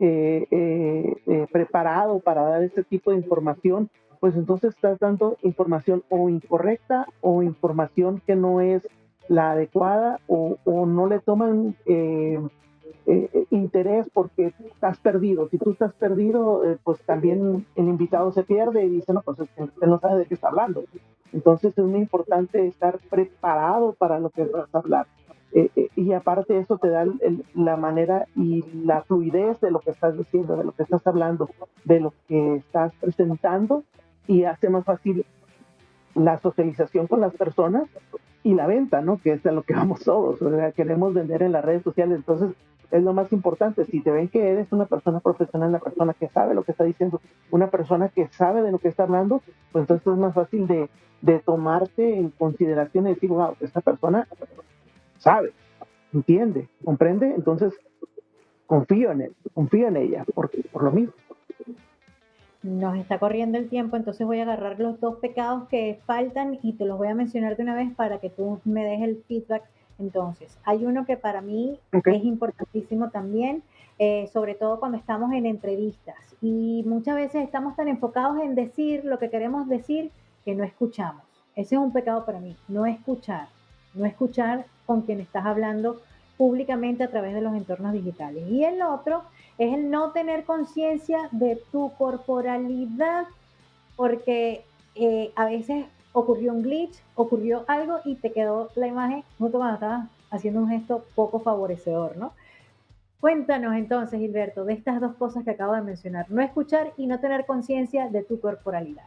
eh, 0.01 0.45
eh, 0.51 1.15
eh, 1.27 1.47
preparado 1.49 2.19
para 2.19 2.41
dar 2.43 2.61
este 2.61 2.83
tipo 2.83 3.11
de 3.11 3.17
información, 3.17 3.89
pues 4.19 4.35
entonces 4.35 4.75
estás 4.75 4.99
dando 4.99 5.37
información 5.43 6.03
o 6.09 6.27
incorrecta 6.27 7.07
o 7.21 7.41
información 7.41 8.21
que 8.27 8.35
no 8.35 8.59
es 8.59 8.85
la 9.29 9.51
adecuada 9.51 10.19
o, 10.27 10.57
no 10.65 11.07
le 11.07 11.21
toman 11.21 11.77
eh, 13.07 13.29
eh, 13.33 13.45
interés 13.51 14.09
porque 14.13 14.53
estás 14.65 14.97
perdido. 14.99 15.47
Si 15.49 15.57
tú 15.57 15.71
estás 15.71 15.93
perdido, 15.93 16.65
eh, 16.65 16.77
pues 16.83 16.99
también 17.01 17.65
el 17.75 17.87
invitado 17.87 18.31
se 18.31 18.43
pierde 18.43 18.83
y 18.83 18.89
dice, 18.89 19.13
no, 19.13 19.21
pues 19.21 19.39
usted 19.39 19.69
no 19.85 19.99
sabe 19.99 20.19
de 20.19 20.25
qué 20.25 20.33
está 20.33 20.47
hablando. 20.47 20.83
Entonces 21.31 21.77
es 21.77 21.85
muy 21.85 21.99
importante 21.99 22.65
estar 22.65 22.97
preparado 23.09 23.93
para 23.93 24.19
lo 24.19 24.29
que 24.29 24.45
vas 24.45 24.73
a 24.73 24.79
hablar. 24.79 25.07
y 25.95 26.11
aparte 26.11 26.57
eso 26.57 26.77
te 26.77 26.89
da 26.89 27.05
la 27.53 27.77
manera 27.77 28.27
y 28.35 28.63
la 28.83 29.03
fluidez 29.03 29.61
de 29.61 29.71
lo 29.71 29.79
que 29.79 29.91
estás 29.91 30.17
diciendo, 30.17 30.57
de 30.57 30.65
lo 30.65 30.71
que 30.71 30.83
estás 30.83 31.05
hablando, 31.07 31.49
de 31.85 31.99
lo 31.99 32.13
que 32.27 32.55
estás 32.55 32.91
presentando 32.99 33.83
y 34.27 34.43
hace 34.43 34.69
más 34.69 34.83
fácil 34.83 35.25
la 36.15 36.39
socialización 36.39 37.07
con 37.07 37.21
las 37.21 37.33
personas 37.35 37.83
y 38.43 38.53
la 38.53 38.67
venta, 38.67 39.01
¿no? 39.01 39.17
Que 39.17 39.33
es 39.33 39.45
a 39.45 39.51
lo 39.51 39.63
que 39.63 39.73
vamos 39.73 40.03
todos, 40.03 40.41
o 40.41 40.49
sea, 40.49 40.71
queremos 40.71 41.13
vender 41.13 41.43
en 41.43 41.51
las 41.51 41.63
redes 41.63 41.83
sociales, 41.83 42.17
entonces 42.17 42.55
es 42.91 43.03
lo 43.03 43.13
más 43.13 43.31
importante, 43.31 43.85
si 43.85 44.01
te 44.01 44.11
ven 44.11 44.27
que 44.27 44.49
eres 44.49 44.71
una 44.71 44.85
persona 44.85 45.19
profesional, 45.19 45.69
una 45.69 45.79
persona 45.79 46.13
que 46.13 46.27
sabe 46.29 46.53
lo 46.53 46.63
que 46.63 46.71
está 46.71 46.83
diciendo, 46.83 47.21
una 47.51 47.69
persona 47.69 48.09
que 48.09 48.27
sabe 48.27 48.61
de 48.61 48.71
lo 48.71 48.79
que 48.79 48.87
está 48.87 49.03
hablando, 49.03 49.41
pues 49.71 49.83
entonces 49.83 50.07
es 50.07 50.17
más 50.17 50.33
fácil 50.33 50.67
de, 50.67 50.89
de 51.21 51.39
tomarte 51.39 52.17
en 52.17 52.29
consideración 52.31 53.07
y 53.07 53.13
decir, 53.13 53.29
wow, 53.29 53.55
esta 53.59 53.81
persona 53.81 54.27
sabe, 55.17 55.53
entiende, 56.13 56.69
comprende, 56.83 57.33
entonces 57.33 57.73
confío 58.67 59.11
en 59.11 59.21
él, 59.21 59.35
confío 59.53 59.87
en 59.87 59.97
ella, 59.97 60.25
porque 60.33 60.63
por 60.71 60.83
lo 60.83 60.91
mismo 60.91 61.13
nos 62.65 62.97
está 62.97 63.19
corriendo 63.19 63.57
el 63.57 63.69
tiempo, 63.69 63.95
entonces 63.95 64.25
voy 64.25 64.39
a 64.39 64.43
agarrar 64.43 64.79
los 64.79 64.99
dos 64.99 65.17
pecados 65.17 65.67
que 65.69 65.99
faltan 66.05 66.59
y 66.63 66.73
te 66.73 66.85
los 66.85 66.97
voy 66.97 67.07
a 67.07 67.15
mencionar 67.15 67.55
de 67.55 67.63
una 67.63 67.75
vez 67.75 67.93
para 67.95 68.19
que 68.19 68.29
tú 68.29 68.59
me 68.65 68.83
des 68.83 69.01
el 69.01 69.23
feedback. 69.27 69.63
Entonces, 69.99 70.57
hay 70.65 70.85
uno 70.85 71.05
que 71.05 71.17
para 71.17 71.41
mí 71.41 71.79
es 71.91 72.23
importantísimo 72.23 73.09
también, 73.09 73.63
eh, 73.97 74.29
sobre 74.33 74.55
todo 74.55 74.79
cuando 74.79 74.97
estamos 74.97 75.31
en 75.31 75.45
entrevistas 75.45 76.17
y 76.41 76.83
muchas 76.85 77.15
veces 77.15 77.43
estamos 77.43 77.75
tan 77.77 77.87
enfocados 77.87 78.39
en 78.39 78.55
decir 78.55 79.05
lo 79.05 79.19
que 79.19 79.29
queremos 79.29 79.69
decir 79.69 80.11
que 80.43 80.53
no 80.53 80.63
escuchamos. 80.63 81.23
Ese 81.55 81.75
es 81.75 81.81
un 81.81 81.93
pecado 81.93 82.25
para 82.25 82.39
mí, 82.39 82.57
no 82.67 82.85
escuchar, 82.85 83.47
no 83.93 84.05
escuchar 84.05 84.65
con 84.85 85.03
quien 85.03 85.21
estás 85.21 85.45
hablando 85.45 86.01
públicamente 86.37 87.03
a 87.03 87.09
través 87.09 87.33
de 87.33 87.41
los 87.41 87.55
entornos 87.55 87.93
digitales. 87.93 88.49
Y 88.49 88.65
el 88.65 88.81
otro 88.81 89.23
es 89.57 89.73
el 89.73 89.89
no 89.89 90.11
tener 90.11 90.43
conciencia 90.43 91.29
de 91.31 91.61
tu 91.71 91.93
corporalidad, 91.97 93.25
porque 93.95 94.65
eh, 94.95 95.31
a 95.35 95.45
veces 95.45 95.85
ocurrió 96.15 96.53
un 96.53 96.63
glitch, 96.63 96.97
ocurrió 97.15 97.65
algo 97.67 97.99
y 98.05 98.15
te 98.15 98.31
quedó 98.31 98.69
la 98.75 98.87
imagen 98.87 99.23
justo 99.37 99.57
cuando 99.57 99.75
estabas 99.75 100.09
haciendo 100.31 100.61
un 100.61 100.69
gesto 100.69 101.05
poco 101.13 101.39
favorecedor, 101.39 102.17
¿no? 102.17 102.33
Cuéntanos 103.19 103.75
entonces, 103.75 104.19
Gilberto, 104.19 104.65
de 104.65 104.73
estas 104.73 104.99
dos 104.99 105.15
cosas 105.15 105.43
que 105.43 105.51
acabo 105.51 105.73
de 105.73 105.81
mencionar, 105.81 106.25
no 106.29 106.41
escuchar 106.41 106.93
y 106.97 107.07
no 107.07 107.19
tener 107.19 107.45
conciencia 107.45 108.09
de 108.09 108.23
tu 108.23 108.39
corporalidad 108.39 109.05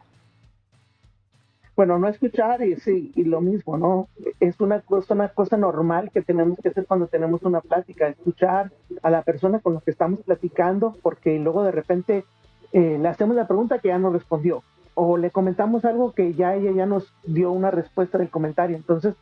bueno, 1.79 1.97
no 1.97 2.09
escuchar 2.09 2.61
y 2.61 2.75
sí, 2.75 3.13
y 3.15 3.23
lo 3.23 3.39
mismo, 3.39 3.77
¿no? 3.77 4.09
Es 4.41 4.59
una 4.59 4.81
cosa, 4.81 5.13
una 5.13 5.29
cosa 5.29 5.55
normal 5.55 6.11
que 6.13 6.21
tenemos 6.21 6.59
que 6.61 6.67
hacer 6.67 6.85
cuando 6.85 7.07
tenemos 7.07 7.41
una 7.43 7.61
plática, 7.61 8.09
escuchar 8.09 8.73
a 9.01 9.09
la 9.09 9.21
persona 9.21 9.59
con 9.59 9.75
la 9.75 9.79
que 9.79 9.91
estamos 9.91 10.19
platicando, 10.23 10.97
porque 11.01 11.39
luego 11.39 11.63
de 11.63 11.71
repente 11.71 12.25
eh, 12.73 12.97
le 13.01 13.07
hacemos 13.07 13.33
la 13.37 13.47
pregunta 13.47 13.79
que 13.79 13.87
ya 13.87 13.97
no 13.97 14.11
respondió, 14.11 14.61
o 15.01 15.15
le 15.15 15.31
comentamos 15.31 15.85
algo 15.85 16.11
que 16.11 16.33
ya 16.33 16.55
ella 16.55 16.71
ya 16.71 16.85
nos 16.85 17.13
dio 17.23 17.53
una 17.53 17.71
respuesta 17.71 18.17
del 18.17 18.29
comentario, 18.29 18.75
entonces 18.75 19.15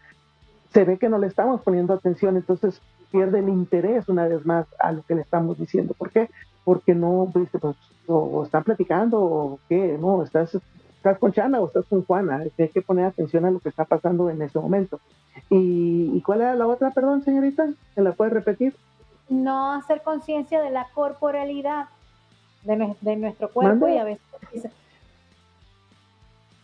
se 0.73 0.83
ve 0.85 0.97
que 0.97 1.07
no 1.07 1.19
le 1.19 1.27
estamos 1.27 1.61
poniendo 1.61 1.93
atención, 1.93 2.35
entonces 2.35 2.81
pierde 3.11 3.39
el 3.39 3.49
interés 3.49 4.09
una 4.09 4.27
vez 4.27 4.43
más 4.43 4.65
a 4.79 4.91
lo 4.91 5.03
que 5.03 5.13
le 5.13 5.21
estamos 5.21 5.59
diciendo. 5.59 5.93
¿Por 5.95 6.09
qué? 6.09 6.31
Porque 6.65 6.95
no, 6.95 7.29
pues, 7.31 7.47
pues 7.61 7.77
o, 8.07 8.43
están 8.43 8.63
platicando 8.63 9.21
o 9.21 9.59
qué, 9.69 9.99
no, 10.01 10.23
estás 10.23 10.57
estás 10.95 11.19
con 11.19 11.31
Chana 11.31 11.59
o 11.59 11.67
estás 11.67 11.85
con 11.85 12.03
Juana, 12.03 12.43
hay 12.57 12.69
que 12.69 12.81
poner 12.81 13.05
atención 13.05 13.45
a 13.45 13.51
lo 13.51 13.59
que 13.59 13.69
está 13.69 13.85
pasando 13.85 14.31
en 14.31 14.41
ese 14.41 14.57
momento. 14.57 14.99
¿Y, 15.51 16.19
cuál 16.21 16.41
era 16.41 16.55
la 16.55 16.65
otra, 16.65 16.89
perdón, 16.89 17.21
señorita? 17.23 17.67
¿Se 17.93 18.01
la 18.01 18.13
puede 18.13 18.31
repetir? 18.31 18.75
No 19.29 19.73
hacer 19.73 20.01
conciencia 20.01 20.59
de 20.59 20.71
la 20.71 20.87
corporalidad 20.95 21.85
de, 22.63 23.15
nuestro 23.15 23.51
cuerpo 23.51 23.87
y 23.87 23.97
a 23.99 24.05
veces... 24.05 24.71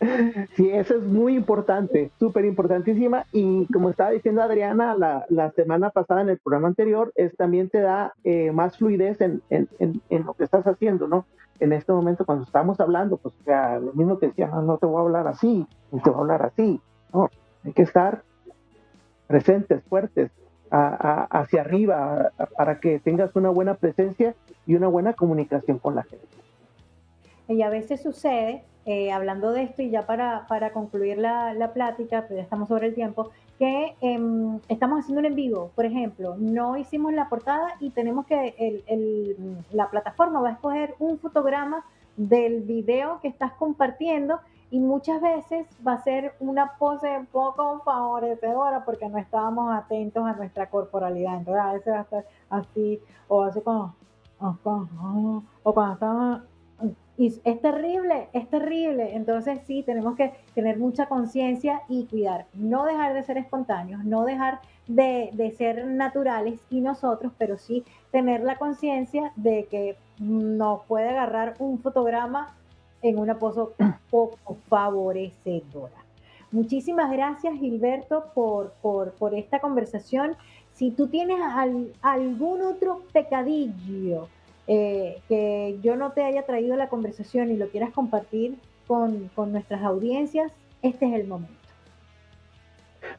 Sí, 0.56 0.70
eso 0.70 0.96
es 0.96 1.02
muy 1.02 1.36
importante, 1.36 2.10
súper 2.18 2.44
importantísima. 2.44 3.26
Y 3.32 3.66
como 3.72 3.90
estaba 3.90 4.10
diciendo 4.10 4.42
Adriana 4.42 4.94
la, 4.96 5.50
semana 5.52 5.90
pasada 5.90 6.22
en 6.22 6.30
el 6.30 6.38
programa 6.38 6.68
anterior, 6.68 7.12
es 7.14 7.36
también 7.36 7.68
te 7.70 7.80
da 7.80 8.14
eh, 8.24 8.52
más 8.52 8.76
fluidez 8.78 9.20
en, 9.20 9.42
en, 9.50 9.68
en, 9.78 10.24
lo 10.24 10.34
que 10.34 10.44
estás 10.44 10.66
haciendo, 10.66 11.08
¿no? 11.08 11.26
en 11.60 11.72
este 11.72 11.92
momento 11.92 12.24
cuando 12.24 12.44
estamos 12.44 12.80
hablando, 12.80 13.16
pues 13.16 13.34
sea, 13.44 13.78
lo 13.78 13.92
mismo 13.92 14.18
que 14.18 14.28
decía, 14.28 14.48
no, 14.48 14.76
te 14.78 14.86
voy 14.86 14.96
a 14.96 15.00
hablar 15.00 15.28
así, 15.28 15.66
ni 15.92 16.00
te 16.00 16.10
voy 16.10 16.18
a 16.18 16.22
hablar 16.22 16.42
así, 16.42 16.80
no, 17.12 17.30
hay 17.64 17.72
que 17.72 17.82
estar 17.82 18.22
presentes, 19.26 19.82
fuertes, 19.84 20.30
hacia 20.70 21.60
arriba, 21.60 22.32
para 22.56 22.80
que 22.80 22.98
tengas 22.98 23.36
una 23.36 23.48
buena 23.50 23.74
presencia 23.74 24.34
y 24.66 24.74
una 24.74 24.88
buena 24.88 25.12
comunicación 25.12 25.78
con 25.78 25.94
la 25.94 26.02
gente. 26.02 26.26
Y 27.46 27.62
a 27.62 27.70
veces 27.70 28.02
sucede, 28.02 28.64
eh, 28.86 29.12
hablando 29.12 29.52
de 29.52 29.62
esto 29.62 29.82
y 29.82 29.90
ya 29.90 30.06
para, 30.06 30.46
para 30.46 30.72
concluir 30.72 31.18
la, 31.18 31.54
la 31.54 31.72
plática, 31.72 32.26
pues 32.26 32.36
ya 32.36 32.42
estamos 32.42 32.68
sobre 32.68 32.88
el 32.88 32.94
tiempo, 32.94 33.30
que 33.58 33.94
em, 34.00 34.60
estamos 34.68 35.00
haciendo 35.00 35.20
un 35.20 35.26
en 35.26 35.34
vivo, 35.34 35.70
por 35.74 35.86
ejemplo, 35.86 36.36
no 36.38 36.76
hicimos 36.76 37.12
la 37.12 37.28
portada 37.28 37.76
y 37.80 37.90
tenemos 37.90 38.26
que, 38.26 38.54
el, 38.58 39.64
la 39.72 39.90
plataforma 39.90 40.40
va 40.40 40.50
a 40.50 40.52
escoger 40.52 40.94
un 40.98 41.18
fotograma 41.18 41.84
del 42.16 42.62
video 42.62 43.20
que 43.20 43.28
estás 43.28 43.52
compartiendo 43.52 44.40
y 44.70 44.80
muchas 44.80 45.20
veces 45.20 45.66
va 45.86 45.92
a 45.94 46.02
ser 46.02 46.34
una 46.40 46.76
pose 46.78 47.08
poco 47.30 47.80
favorecedora 47.84 48.84
porque 48.84 49.08
no 49.08 49.18
estábamos 49.18 49.72
atentos 49.72 50.26
a 50.26 50.32
nuestra 50.32 50.68
corporalidad. 50.68 51.36
Entonces 51.36 51.62
a 51.62 51.72
veces 51.72 51.92
va 51.92 51.98
a 51.98 52.02
estar 52.02 52.24
así 52.50 53.00
o 53.28 53.42
así 53.44 53.60
como, 53.60 53.94
o 55.62 55.74
cuando 55.74 55.94
estamos 55.94 56.40
Es 57.16 57.60
terrible, 57.60 58.28
es 58.32 58.48
terrible. 58.50 59.14
Entonces 59.14 59.60
sí, 59.66 59.82
tenemos 59.84 60.16
que 60.16 60.32
tener 60.54 60.78
mucha 60.78 61.06
conciencia 61.06 61.82
y 61.88 62.06
cuidar. 62.06 62.46
No 62.54 62.84
dejar 62.84 63.14
de 63.14 63.22
ser 63.22 63.38
espontáneos, 63.38 64.04
no 64.04 64.24
dejar 64.24 64.60
de, 64.88 65.54
ser 65.56 65.86
naturales 65.86 66.60
y 66.70 66.80
nosotros, 66.80 67.32
pero 67.38 67.56
sí 67.56 67.84
tener 68.10 68.42
la 68.42 68.56
conciencia 68.56 69.32
de 69.36 69.66
que 69.70 69.96
nos 70.18 70.84
puede 70.86 71.08
agarrar 71.08 71.54
un 71.60 71.78
fotograma 71.78 72.56
en 73.02 73.18
una 73.18 73.38
pose 73.38 73.60
poco 74.10 74.56
favorecedora. 74.68 76.04
Muchísimas 76.50 77.10
gracias, 77.12 77.54
Gilberto, 77.54 78.26
por, 78.34 78.72
por 78.80 79.34
esta 79.34 79.60
conversación. 79.60 80.36
Si 80.72 80.90
tú 80.90 81.06
tienes 81.06 81.38
algún 82.02 82.62
otro 82.62 83.02
pecadillo 83.12 84.28
eh, 84.66 85.20
que 85.28 85.78
yo 85.82 85.96
no 85.96 86.12
te 86.12 86.24
haya 86.24 86.44
traído 86.44 86.76
la 86.76 86.88
conversación 86.88 87.50
y 87.50 87.56
lo 87.56 87.68
quieras 87.68 87.90
compartir 87.92 88.56
con, 88.86 89.30
con 89.34 89.52
nuestras 89.52 89.82
audiencias, 89.82 90.52
este 90.82 91.06
es 91.06 91.14
el 91.14 91.26
momento. 91.26 91.64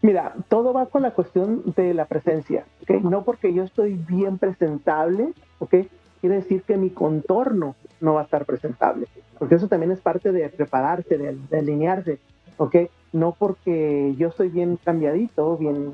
Mira, 0.01 0.33
todo 0.49 0.73
va 0.73 0.87
con 0.87 1.01
la 1.01 1.11
cuestión 1.11 1.63
de 1.75 1.93
la 1.93 2.05
presencia, 2.05 2.65
¿ok? 2.83 3.01
No 3.03 3.23
porque 3.23 3.53
yo 3.53 3.63
estoy 3.63 3.93
bien 3.93 4.37
presentable, 4.37 5.33
¿ok? 5.59 5.75
Quiere 6.21 6.37
decir 6.37 6.63
que 6.63 6.77
mi 6.77 6.89
contorno 6.89 7.75
no 8.01 8.15
va 8.15 8.21
a 8.21 8.23
estar 8.23 8.45
presentable, 8.45 9.07
porque 9.37 9.55
eso 9.55 9.67
también 9.67 9.91
es 9.91 9.99
parte 9.99 10.31
de 10.31 10.49
prepararse, 10.49 11.17
de, 11.17 11.57
alinearse, 11.57 12.19
¿ok? 12.57 12.75
No 13.13 13.33
porque 13.37 14.13
yo 14.17 14.29
estoy 14.29 14.49
bien 14.49 14.77
cambiadito, 14.83 15.57
bien 15.57 15.93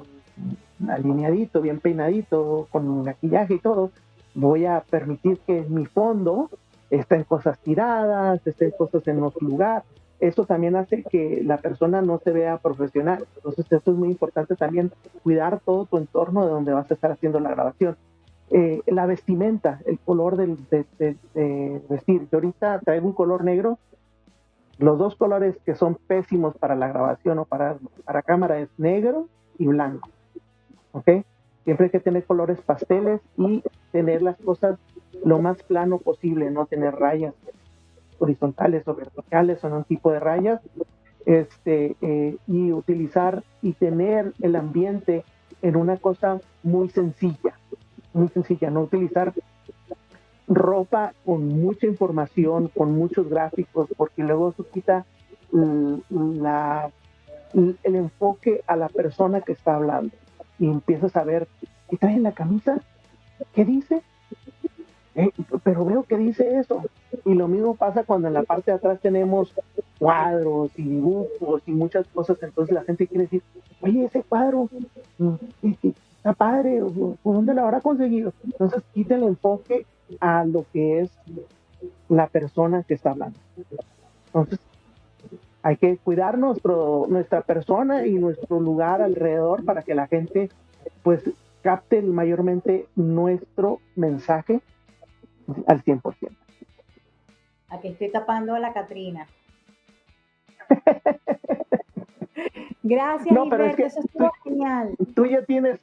alineadito, 0.89 1.61
bien 1.61 1.79
peinadito, 1.79 2.67
con 2.71 3.03
maquillaje 3.03 3.55
y 3.55 3.59
todo, 3.59 3.91
voy 4.33 4.65
a 4.65 4.81
permitir 4.89 5.39
que 5.39 5.65
mi 5.67 5.85
fondo 5.85 6.49
esté 6.89 7.15
en 7.15 7.23
cosas 7.23 7.57
tiradas, 7.59 8.45
esté 8.45 8.65
en 8.65 8.71
cosas 8.71 9.07
en 9.07 9.23
otro 9.23 9.47
lugar. 9.47 9.83
Eso 10.19 10.45
también 10.45 10.75
hace 10.75 11.03
que 11.03 11.41
la 11.43 11.57
persona 11.57 12.01
no 12.01 12.19
se 12.19 12.31
vea 12.31 12.57
profesional. 12.57 13.25
Entonces, 13.37 13.65
esto 13.71 13.91
es 13.91 13.97
muy 13.97 14.09
importante 14.09 14.55
también, 14.55 14.91
cuidar 15.23 15.59
todo 15.65 15.85
tu 15.85 15.97
entorno 15.97 16.45
de 16.45 16.51
donde 16.51 16.73
vas 16.73 16.89
a 16.91 16.93
estar 16.93 17.11
haciendo 17.11 17.39
la 17.39 17.49
grabación. 17.49 17.97
Eh, 18.51 18.81
la 18.85 19.05
vestimenta, 19.05 19.79
el 19.85 19.97
color 19.97 20.35
del, 20.35 20.57
de, 20.69 21.81
vestir. 21.89 22.27
Yo 22.29 22.37
ahorita 22.37 22.79
traigo 22.79 23.07
un 23.07 23.13
color 23.13 23.43
negro. 23.43 23.79
Los 24.77 24.99
dos 24.99 25.15
colores 25.15 25.55
que 25.65 25.75
son 25.75 25.95
pésimos 25.95 26.55
para 26.57 26.75
la 26.75 26.89
grabación 26.89 27.39
o 27.39 27.45
para, 27.45 27.77
para 28.03 28.21
cámara 28.21 28.59
es 28.59 28.69
negro 28.77 29.27
y 29.57 29.67
blanco. 29.67 30.09
¿Ok? 30.91 31.09
Siempre 31.63 31.85
hay 31.85 31.91
que 31.91 31.99
tener 31.99 32.23
colores 32.25 32.59
pasteles 32.61 33.21
y 33.37 33.63
tener 33.91 34.21
las 34.21 34.37
cosas 34.37 34.79
lo 35.23 35.39
más 35.39 35.61
plano 35.63 35.99
posible, 35.99 36.49
no 36.49 36.65
tener 36.65 36.95
rayas 36.95 37.35
horizontales 38.17 38.87
o 38.87 38.95
verticales 38.95 39.63
o 39.63 39.67
un 39.67 39.83
tipo 39.83 40.11
de 40.11 40.19
rayas, 40.19 40.61
este, 41.25 41.95
eh, 42.01 42.37
y 42.47 42.71
utilizar 42.71 43.43
y 43.61 43.73
tener 43.73 44.33
el 44.41 44.55
ambiente 44.55 45.23
en 45.61 45.75
una 45.75 45.97
cosa 45.97 46.39
muy 46.63 46.89
sencilla, 46.89 47.53
muy 48.13 48.29
sencilla, 48.29 48.69
no 48.69 48.81
utilizar 48.81 49.33
ropa 50.47 51.13
con 51.25 51.47
mucha 51.47 51.85
información, 51.85 52.69
con 52.75 52.93
muchos 52.93 53.29
gráficos, 53.29 53.87
porque 53.95 54.23
luego 54.23 54.49
eso 54.49 54.65
quita 54.67 55.05
el 55.53 56.01
enfoque 57.83 58.61
a 58.65 58.75
la 58.75 58.89
persona 58.89 59.41
que 59.41 59.51
está 59.51 59.75
hablando 59.75 60.15
y 60.61 60.67
empiezas 60.67 61.17
a 61.17 61.23
ver, 61.23 61.47
¿qué 61.89 61.97
trae 61.97 62.13
en 62.13 62.23
la 62.23 62.33
camisa? 62.33 62.79
¿Qué 63.51 63.65
dice? 63.65 64.03
Eh, 65.15 65.31
pero 65.63 65.83
veo 65.83 66.03
que 66.03 66.17
dice 66.17 66.59
eso. 66.59 66.83
Y 67.25 67.33
lo 67.33 67.47
mismo 67.47 67.75
pasa 67.75 68.03
cuando 68.03 68.27
en 68.27 68.35
la 68.35 68.43
parte 68.43 68.69
de 68.69 68.77
atrás 68.77 68.99
tenemos 69.01 69.55
cuadros 69.97 70.71
y 70.77 70.83
dibujos 70.83 71.63
y 71.65 71.71
muchas 71.71 72.05
cosas. 72.09 72.37
Entonces 72.43 72.75
la 72.75 72.83
gente 72.83 73.07
quiere 73.07 73.23
decir, 73.23 73.41
oye, 73.81 74.05
ese 74.05 74.21
cuadro 74.21 74.69
mm, 75.17 75.33
está 75.63 76.33
padre, 76.33 76.79
¿por 77.23 77.33
dónde 77.35 77.55
lo 77.55 77.63
habrá 77.63 77.81
conseguido? 77.81 78.31
Entonces 78.43 78.83
quita 78.93 79.15
el 79.15 79.23
enfoque 79.23 79.87
a 80.19 80.45
lo 80.45 80.63
que 80.71 81.01
es 81.01 81.11
la 82.07 82.27
persona 82.27 82.83
que 82.83 82.93
está 82.93 83.11
hablando. 83.11 83.39
Entonces, 84.27 84.59
hay 85.63 85.77
que 85.77 85.97
cuidar 85.97 86.37
nuestro, 86.37 87.05
nuestra 87.09 87.41
persona 87.41 88.05
y 88.05 88.13
nuestro 88.13 88.59
lugar 88.59 89.01
alrededor 89.01 89.65
para 89.65 89.83
que 89.83 89.95
la 89.95 90.07
gente 90.07 90.49
pues 91.03 91.23
capte 91.61 92.01
mayormente 92.01 92.87
nuestro 92.95 93.79
mensaje 93.95 94.61
al 95.67 95.83
100%. 95.83 96.35
Aquí 97.69 97.89
estoy 97.89 98.11
tapando 98.11 98.55
a 98.55 98.59
la 98.59 98.73
Catrina. 98.73 99.27
Gracias, 102.83 103.33
no, 103.33 103.47
pero 103.49 103.65
es 103.65 103.75
que 103.75 103.83
eso 103.83 103.99
estuvo 103.99 104.31
genial. 104.43 104.95
Tú 105.15 105.25
ya 105.25 105.43
tienes, 105.43 105.79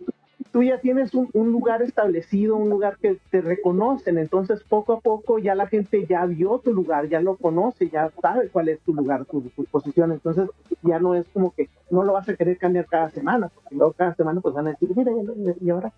tú 0.53 0.63
ya 0.63 0.79
tienes 0.79 1.15
un, 1.15 1.29
lugar 1.35 1.83
establecido, 1.83 2.57
un 2.57 2.71
lugar 2.71 2.97
que 2.99 3.19
te 3.31 3.41
reconocen, 3.41 4.19
entonces 4.19 4.63
poco 4.65 4.95
a 4.95 5.01
poco 5.01 5.39
ya 5.39 5.55
la 5.55 5.67
gente 5.67 6.07
ya 6.07 6.25
vio 6.27 6.59
tu 6.59 6.73
lugar, 6.73 7.09
ya 7.09 7.21
lo 7.21 7.37
conoce, 7.37 7.89
ya 7.89 8.11
sabe 8.21 8.49
cuál 8.49 8.69
es 8.69 8.81
tu 8.81 8.95
lugar, 8.95 9.25
tu, 9.25 9.43
posición, 9.71 10.13
entonces 10.13 10.49
ya 10.83 10.99
no 10.99 11.15
es 11.15 11.27
como 11.33 11.53
que 11.53 11.69
no 11.91 12.03
lo 12.03 12.13
vas 12.13 12.29
a 12.29 12.35
querer 12.35 12.59
cambiar 12.59 12.87
cada 12.87 13.11
semana, 13.11 13.49
porque 13.49 13.75
luego 13.75 13.93
cada 13.93 14.15
semana 14.15 14.41
pues 14.41 14.55
van 14.55 14.69
a 14.69 14.71
decir, 14.71 14.91
mira, 14.95 15.13
y 15.61 15.71
ahora, 15.71 15.93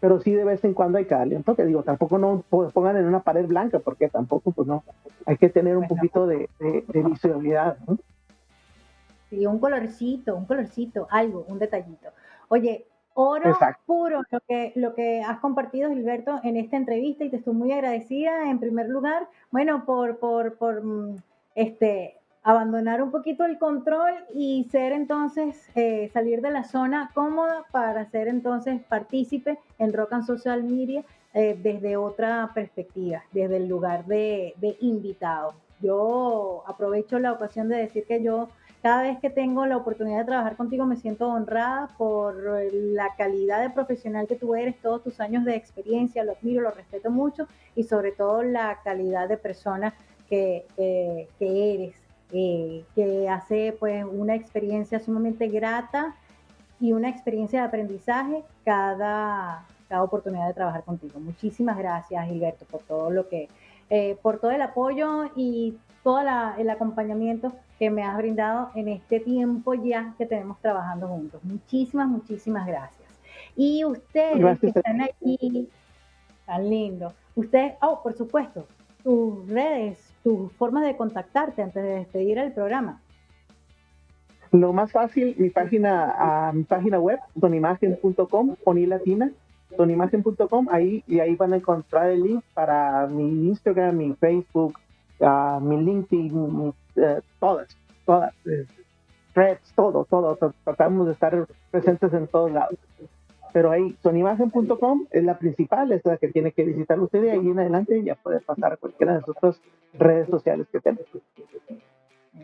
pero 0.00 0.20
sí 0.20 0.32
de 0.32 0.44
vez 0.44 0.64
en 0.64 0.74
cuando 0.74 0.98
hay 0.98 1.04
que 1.04 1.14
darle 1.14 1.36
un 1.36 1.44
toque, 1.44 1.64
digo, 1.64 1.82
tampoco 1.82 2.18
no 2.18 2.42
pongan 2.50 2.96
en 2.96 3.04
una 3.04 3.20
pared 3.20 3.46
blanca, 3.46 3.78
porque 3.78 4.08
tampoco, 4.08 4.50
pues 4.50 4.66
no, 4.66 4.82
hay 5.26 5.36
que 5.36 5.48
tener 5.48 5.76
un 5.76 5.86
poquito 5.86 6.26
de, 6.26 6.48
de, 6.58 7.02
visualidad, 7.02 7.78
¿no? 7.86 7.98
Sí, 9.30 9.46
un 9.46 9.58
colorcito, 9.58 10.36
un 10.36 10.44
colorcito, 10.44 11.06
algo, 11.10 11.46
un 11.48 11.58
detallito. 11.58 12.08
Oye, 12.52 12.84
oro 13.14 13.58
puro 13.86 14.20
lo 14.30 14.40
que, 14.46 14.72
lo 14.74 14.94
que 14.94 15.22
has 15.22 15.38
compartido, 15.38 15.88
Gilberto, 15.88 16.38
en 16.44 16.58
esta 16.58 16.76
entrevista 16.76 17.24
y 17.24 17.30
te 17.30 17.38
estoy 17.38 17.54
muy 17.54 17.72
agradecida, 17.72 18.50
en 18.50 18.58
primer 18.58 18.90
lugar, 18.90 19.26
bueno, 19.50 19.86
por, 19.86 20.18
por, 20.18 20.58
por 20.58 20.84
mm, 20.84 21.16
este, 21.54 22.18
abandonar 22.42 23.02
un 23.02 23.10
poquito 23.10 23.46
el 23.46 23.58
control 23.58 24.12
y 24.34 24.68
ser 24.70 24.92
entonces, 24.92 25.66
eh, 25.76 26.10
salir 26.12 26.42
de 26.42 26.50
la 26.50 26.64
zona 26.64 27.10
cómoda 27.14 27.64
para 27.72 28.04
ser 28.10 28.28
entonces 28.28 28.82
partícipe 28.82 29.58
en 29.78 29.94
Rock 29.94 30.12
and 30.12 30.26
Social 30.26 30.62
Media 30.62 31.04
eh, 31.32 31.58
desde 31.58 31.96
otra 31.96 32.50
perspectiva, 32.52 33.22
desde 33.32 33.56
el 33.56 33.66
lugar 33.66 34.04
de, 34.04 34.52
de 34.58 34.76
invitado. 34.80 35.54
Yo 35.80 36.64
aprovecho 36.66 37.18
la 37.18 37.32
ocasión 37.32 37.70
de 37.70 37.76
decir 37.76 38.04
que 38.04 38.22
yo 38.22 38.50
cada 38.82 39.02
vez 39.02 39.18
que 39.20 39.30
tengo 39.30 39.64
la 39.64 39.76
oportunidad 39.76 40.18
de 40.18 40.24
trabajar 40.24 40.56
contigo 40.56 40.84
me 40.86 40.96
siento 40.96 41.28
honrada 41.28 41.88
por 41.96 42.34
la 42.72 43.14
calidad 43.16 43.62
de 43.62 43.70
profesional 43.70 44.26
que 44.26 44.34
tú 44.34 44.56
eres, 44.56 44.76
todos 44.82 45.04
tus 45.04 45.20
años 45.20 45.44
de 45.44 45.54
experiencia, 45.54 46.24
lo 46.24 46.32
admiro, 46.32 46.62
lo 46.62 46.72
respeto 46.72 47.08
mucho 47.08 47.46
y 47.76 47.84
sobre 47.84 48.10
todo 48.10 48.42
la 48.42 48.80
calidad 48.82 49.28
de 49.28 49.36
persona 49.36 49.94
que, 50.28 50.66
eres, 51.38 51.94
eh, 52.32 52.84
que 52.94 53.28
hace 53.28 53.76
pues 53.78 54.04
una 54.04 54.34
experiencia 54.34 54.98
sumamente 54.98 55.46
grata 55.46 56.16
y 56.80 56.92
una 56.92 57.08
experiencia 57.08 57.60
de 57.60 57.66
aprendizaje 57.68 58.42
cada, 58.64 59.64
cada 59.88 60.02
oportunidad 60.02 60.48
de 60.48 60.54
trabajar 60.54 60.82
contigo. 60.82 61.20
Muchísimas 61.20 61.78
gracias, 61.78 62.26
Gilberto, 62.26 62.64
por 62.64 62.80
todo 62.80 63.10
lo 63.10 63.28
que, 63.28 63.48
eh, 63.90 64.16
por 64.22 64.40
todo 64.40 64.50
el 64.50 64.62
apoyo 64.62 65.30
y 65.36 65.76
todo 66.02 66.20
el 66.58 66.70
acompañamiento 66.70 67.52
que 67.78 67.90
me 67.90 68.02
has 68.02 68.16
brindado 68.16 68.70
en 68.74 68.88
este 68.88 69.20
tiempo 69.20 69.74
ya 69.74 70.14
que 70.18 70.26
tenemos 70.26 70.58
trabajando 70.60 71.08
juntos. 71.08 71.42
Muchísimas, 71.44 72.08
muchísimas 72.08 72.66
gracias. 72.66 73.08
Y 73.56 73.84
ustedes 73.84 74.58
que 74.60 74.68
están 74.68 75.02
aquí, 75.02 75.68
tan 76.46 76.68
lindo. 76.68 77.12
Ustedes, 77.34 77.74
oh, 77.80 78.02
por 78.02 78.14
supuesto, 78.14 78.66
tus 79.02 79.46
redes, 79.48 80.12
tus 80.22 80.52
formas 80.52 80.84
de 80.84 80.96
contactarte 80.96 81.62
antes 81.62 81.82
de 81.82 81.90
despedir 81.90 82.38
el 82.38 82.52
programa. 82.52 83.00
Lo 84.52 84.72
más 84.72 84.92
fácil, 84.92 85.34
mi 85.38 85.48
página, 85.48 86.48
a 86.48 86.52
mi 86.52 86.64
página 86.64 86.98
web, 86.98 87.18
sonimagen.com, 87.40 88.56
poni 88.62 88.86
latina, 88.86 89.32
sonimagen.com, 89.76 90.68
ahí 90.70 91.02
y 91.06 91.20
ahí 91.20 91.34
van 91.36 91.54
a 91.54 91.56
encontrar 91.56 92.10
el 92.10 92.22
link 92.22 92.44
para 92.52 93.06
mi 93.06 93.48
Instagram, 93.48 93.96
mi 93.96 94.14
Facebook, 94.14 94.78
mi 95.20 95.76
LinkedIn, 95.80 96.74
eh, 96.96 97.20
todas, 97.38 97.76
todas, 98.04 98.34
eh, 98.46 98.66
threads, 99.32 99.72
todo, 99.74 100.04
todo, 100.04 100.36
tratamos 100.64 101.06
de 101.06 101.12
estar 101.12 101.46
presentes 101.70 102.12
en 102.12 102.26
todos 102.26 102.50
lados. 102.50 102.78
Pero 103.52 103.70
ahí, 103.70 103.94
sonimagen.com 104.02 105.06
es 105.10 105.24
la 105.24 105.38
principal, 105.38 105.92
es 105.92 106.04
la 106.04 106.16
que 106.16 106.28
tiene 106.28 106.52
que 106.52 106.64
visitar 106.64 106.98
usted 106.98 107.22
y 107.24 107.28
ahí 107.28 107.48
en 107.50 107.58
adelante 107.58 108.02
ya 108.02 108.14
puede 108.14 108.40
pasar 108.40 108.72
a 108.72 108.76
cualquiera 108.78 109.12
de 109.12 109.20
las 109.20 109.28
otras 109.28 109.60
redes 109.92 110.28
sociales 110.28 110.66
que 110.72 110.80
tenemos. 110.80 111.06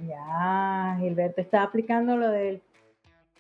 Ya, 0.07 0.97
Gilberto 1.01 1.41
está 1.41 1.62
aplicando 1.62 2.16
lo 2.16 2.29
del 2.29 2.61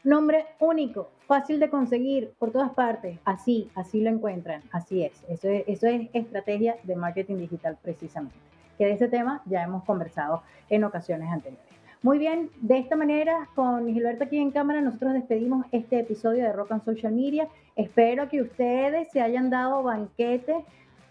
nombre 0.02 0.46
único, 0.58 1.10
fácil 1.26 1.60
de 1.60 1.68
conseguir 1.68 2.32
por 2.38 2.52
todas 2.52 2.70
partes. 2.70 3.18
Así, 3.26 3.70
así 3.74 4.00
lo 4.00 4.08
encuentran. 4.08 4.62
Así 4.72 5.04
es. 5.04 5.22
Eso 5.28 5.48
es, 5.48 5.64
eso 5.66 5.86
es 5.86 6.08
estrategia 6.14 6.76
de 6.84 6.96
marketing 6.96 7.36
digital 7.36 7.76
precisamente. 7.82 8.36
Que 8.78 8.86
de 8.86 8.92
ese 8.92 9.08
tema 9.08 9.42
ya 9.44 9.62
hemos 9.62 9.84
conversado 9.84 10.42
en 10.70 10.84
ocasiones 10.84 11.28
anteriores. 11.30 11.66
Muy 12.00 12.18
bien, 12.18 12.50
de 12.60 12.78
esta 12.78 12.94
manera, 12.94 13.48
con 13.56 13.92
Gilberto 13.92 14.22
aquí 14.24 14.38
en 14.38 14.52
cámara, 14.52 14.80
nosotros 14.80 15.14
despedimos 15.14 15.66
este 15.72 15.98
episodio 15.98 16.44
de 16.44 16.52
Rock 16.52 16.70
and 16.70 16.84
Social 16.84 17.12
Media. 17.12 17.48
Espero 17.74 18.28
que 18.28 18.40
ustedes 18.40 19.10
se 19.10 19.20
hayan 19.20 19.50
dado 19.50 19.82
banquete 19.82 20.64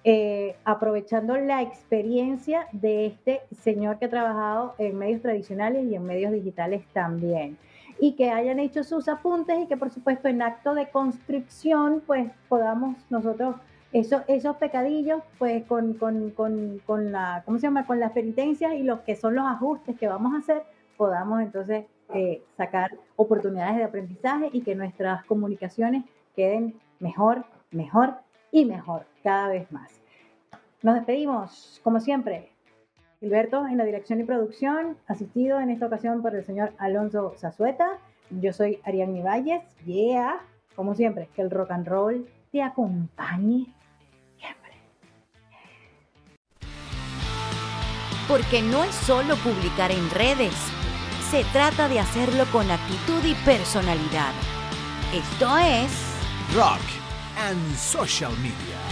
eh, 0.05 0.55
aprovechando 0.63 1.35
la 1.35 1.61
experiencia 1.61 2.69
de 2.71 3.07
este 3.07 3.41
señor 3.51 3.99
que 3.99 4.05
ha 4.05 4.09
trabajado 4.09 4.75
en 4.77 4.97
medios 4.97 5.21
tradicionales 5.21 5.85
y 5.91 5.95
en 5.95 6.05
medios 6.05 6.31
digitales 6.31 6.85
también. 6.93 7.57
Y 7.99 8.13
que 8.13 8.29
hayan 8.29 8.59
hecho 8.59 8.85
sus 8.85 9.09
apuntes 9.09 9.59
y 9.59 9.67
que 9.67 9.75
por 9.75 9.89
supuesto 9.89 10.29
en 10.29 10.41
acto 10.41 10.73
de 10.75 10.89
conscripción 10.89 12.01
pues 12.07 12.31
podamos 12.47 12.95
nosotros 13.09 13.57
eso, 13.93 14.23
esos 14.27 14.57
pecadillos 14.57 15.21
pues 15.37 15.63
con, 15.65 15.93
con, 15.93 16.31
con, 16.31 16.79
con, 16.85 17.11
la, 17.11 17.43
¿cómo 17.45 17.57
se 17.57 17.63
llama? 17.63 17.85
Con 17.85 17.99
las 17.99 18.11
penitencias 18.11 18.73
y 18.73 18.83
los 18.83 19.01
que 19.01 19.15
son 19.15 19.35
los 19.35 19.45
ajustes 19.45 19.97
que 19.97 20.07
vamos 20.07 20.33
a 20.35 20.39
hacer, 20.39 20.63
podamos 20.97 21.41
entonces 21.41 21.85
eh, 22.13 22.41
sacar 22.55 22.91
oportunidades 23.15 23.77
de 23.77 23.83
aprendizaje 23.83 24.49
y 24.51 24.61
que 24.61 24.75
nuestras 24.75 25.23
comunicaciones 25.25 26.03
queden 26.35 26.79
mejor, 26.99 27.45
mejor 27.71 28.15
y 28.51 28.65
mejor 28.65 29.05
cada 29.23 29.49
vez 29.49 29.71
más. 29.71 30.01
Nos 30.81 30.95
despedimos, 30.95 31.81
como 31.83 31.99
siempre. 31.99 32.51
Gilberto 33.19 33.65
en 33.65 33.77
la 33.77 33.83
dirección 33.83 34.19
y 34.19 34.23
producción, 34.25 34.95
asistido 35.07 35.59
en 35.59 35.71
esta 35.71 35.87
ocasión 35.87 36.21
por 36.21 36.35
el 36.35 36.45
señor 36.45 36.73
Alonso 36.77 37.33
Zazueta. 37.35 37.97
Yo 38.29 38.53
soy 38.53 38.79
Ariadne 38.83 39.23
Valles. 39.23 39.63
Yeah, 39.85 40.39
como 40.75 40.93
siempre, 40.93 41.27
que 41.35 41.41
el 41.41 41.49
rock 41.49 41.71
and 41.71 41.87
roll 41.87 42.27
te 42.51 42.61
acompañe 42.61 43.73
Porque 48.27 48.61
no 48.61 48.83
es 48.83 48.93
solo 48.93 49.35
publicar 49.37 49.91
en 49.91 50.09
redes, 50.09 50.53
se 51.31 51.43
trata 51.45 51.87
de 51.87 51.99
hacerlo 51.99 52.45
con 52.51 52.69
actitud 52.69 53.23
y 53.23 53.33
personalidad. 53.45 54.33
Esto 55.13 55.57
es 55.57 55.91
Rock 56.53 56.81
and 57.37 57.77
Social 57.77 58.31
Media. 58.39 58.86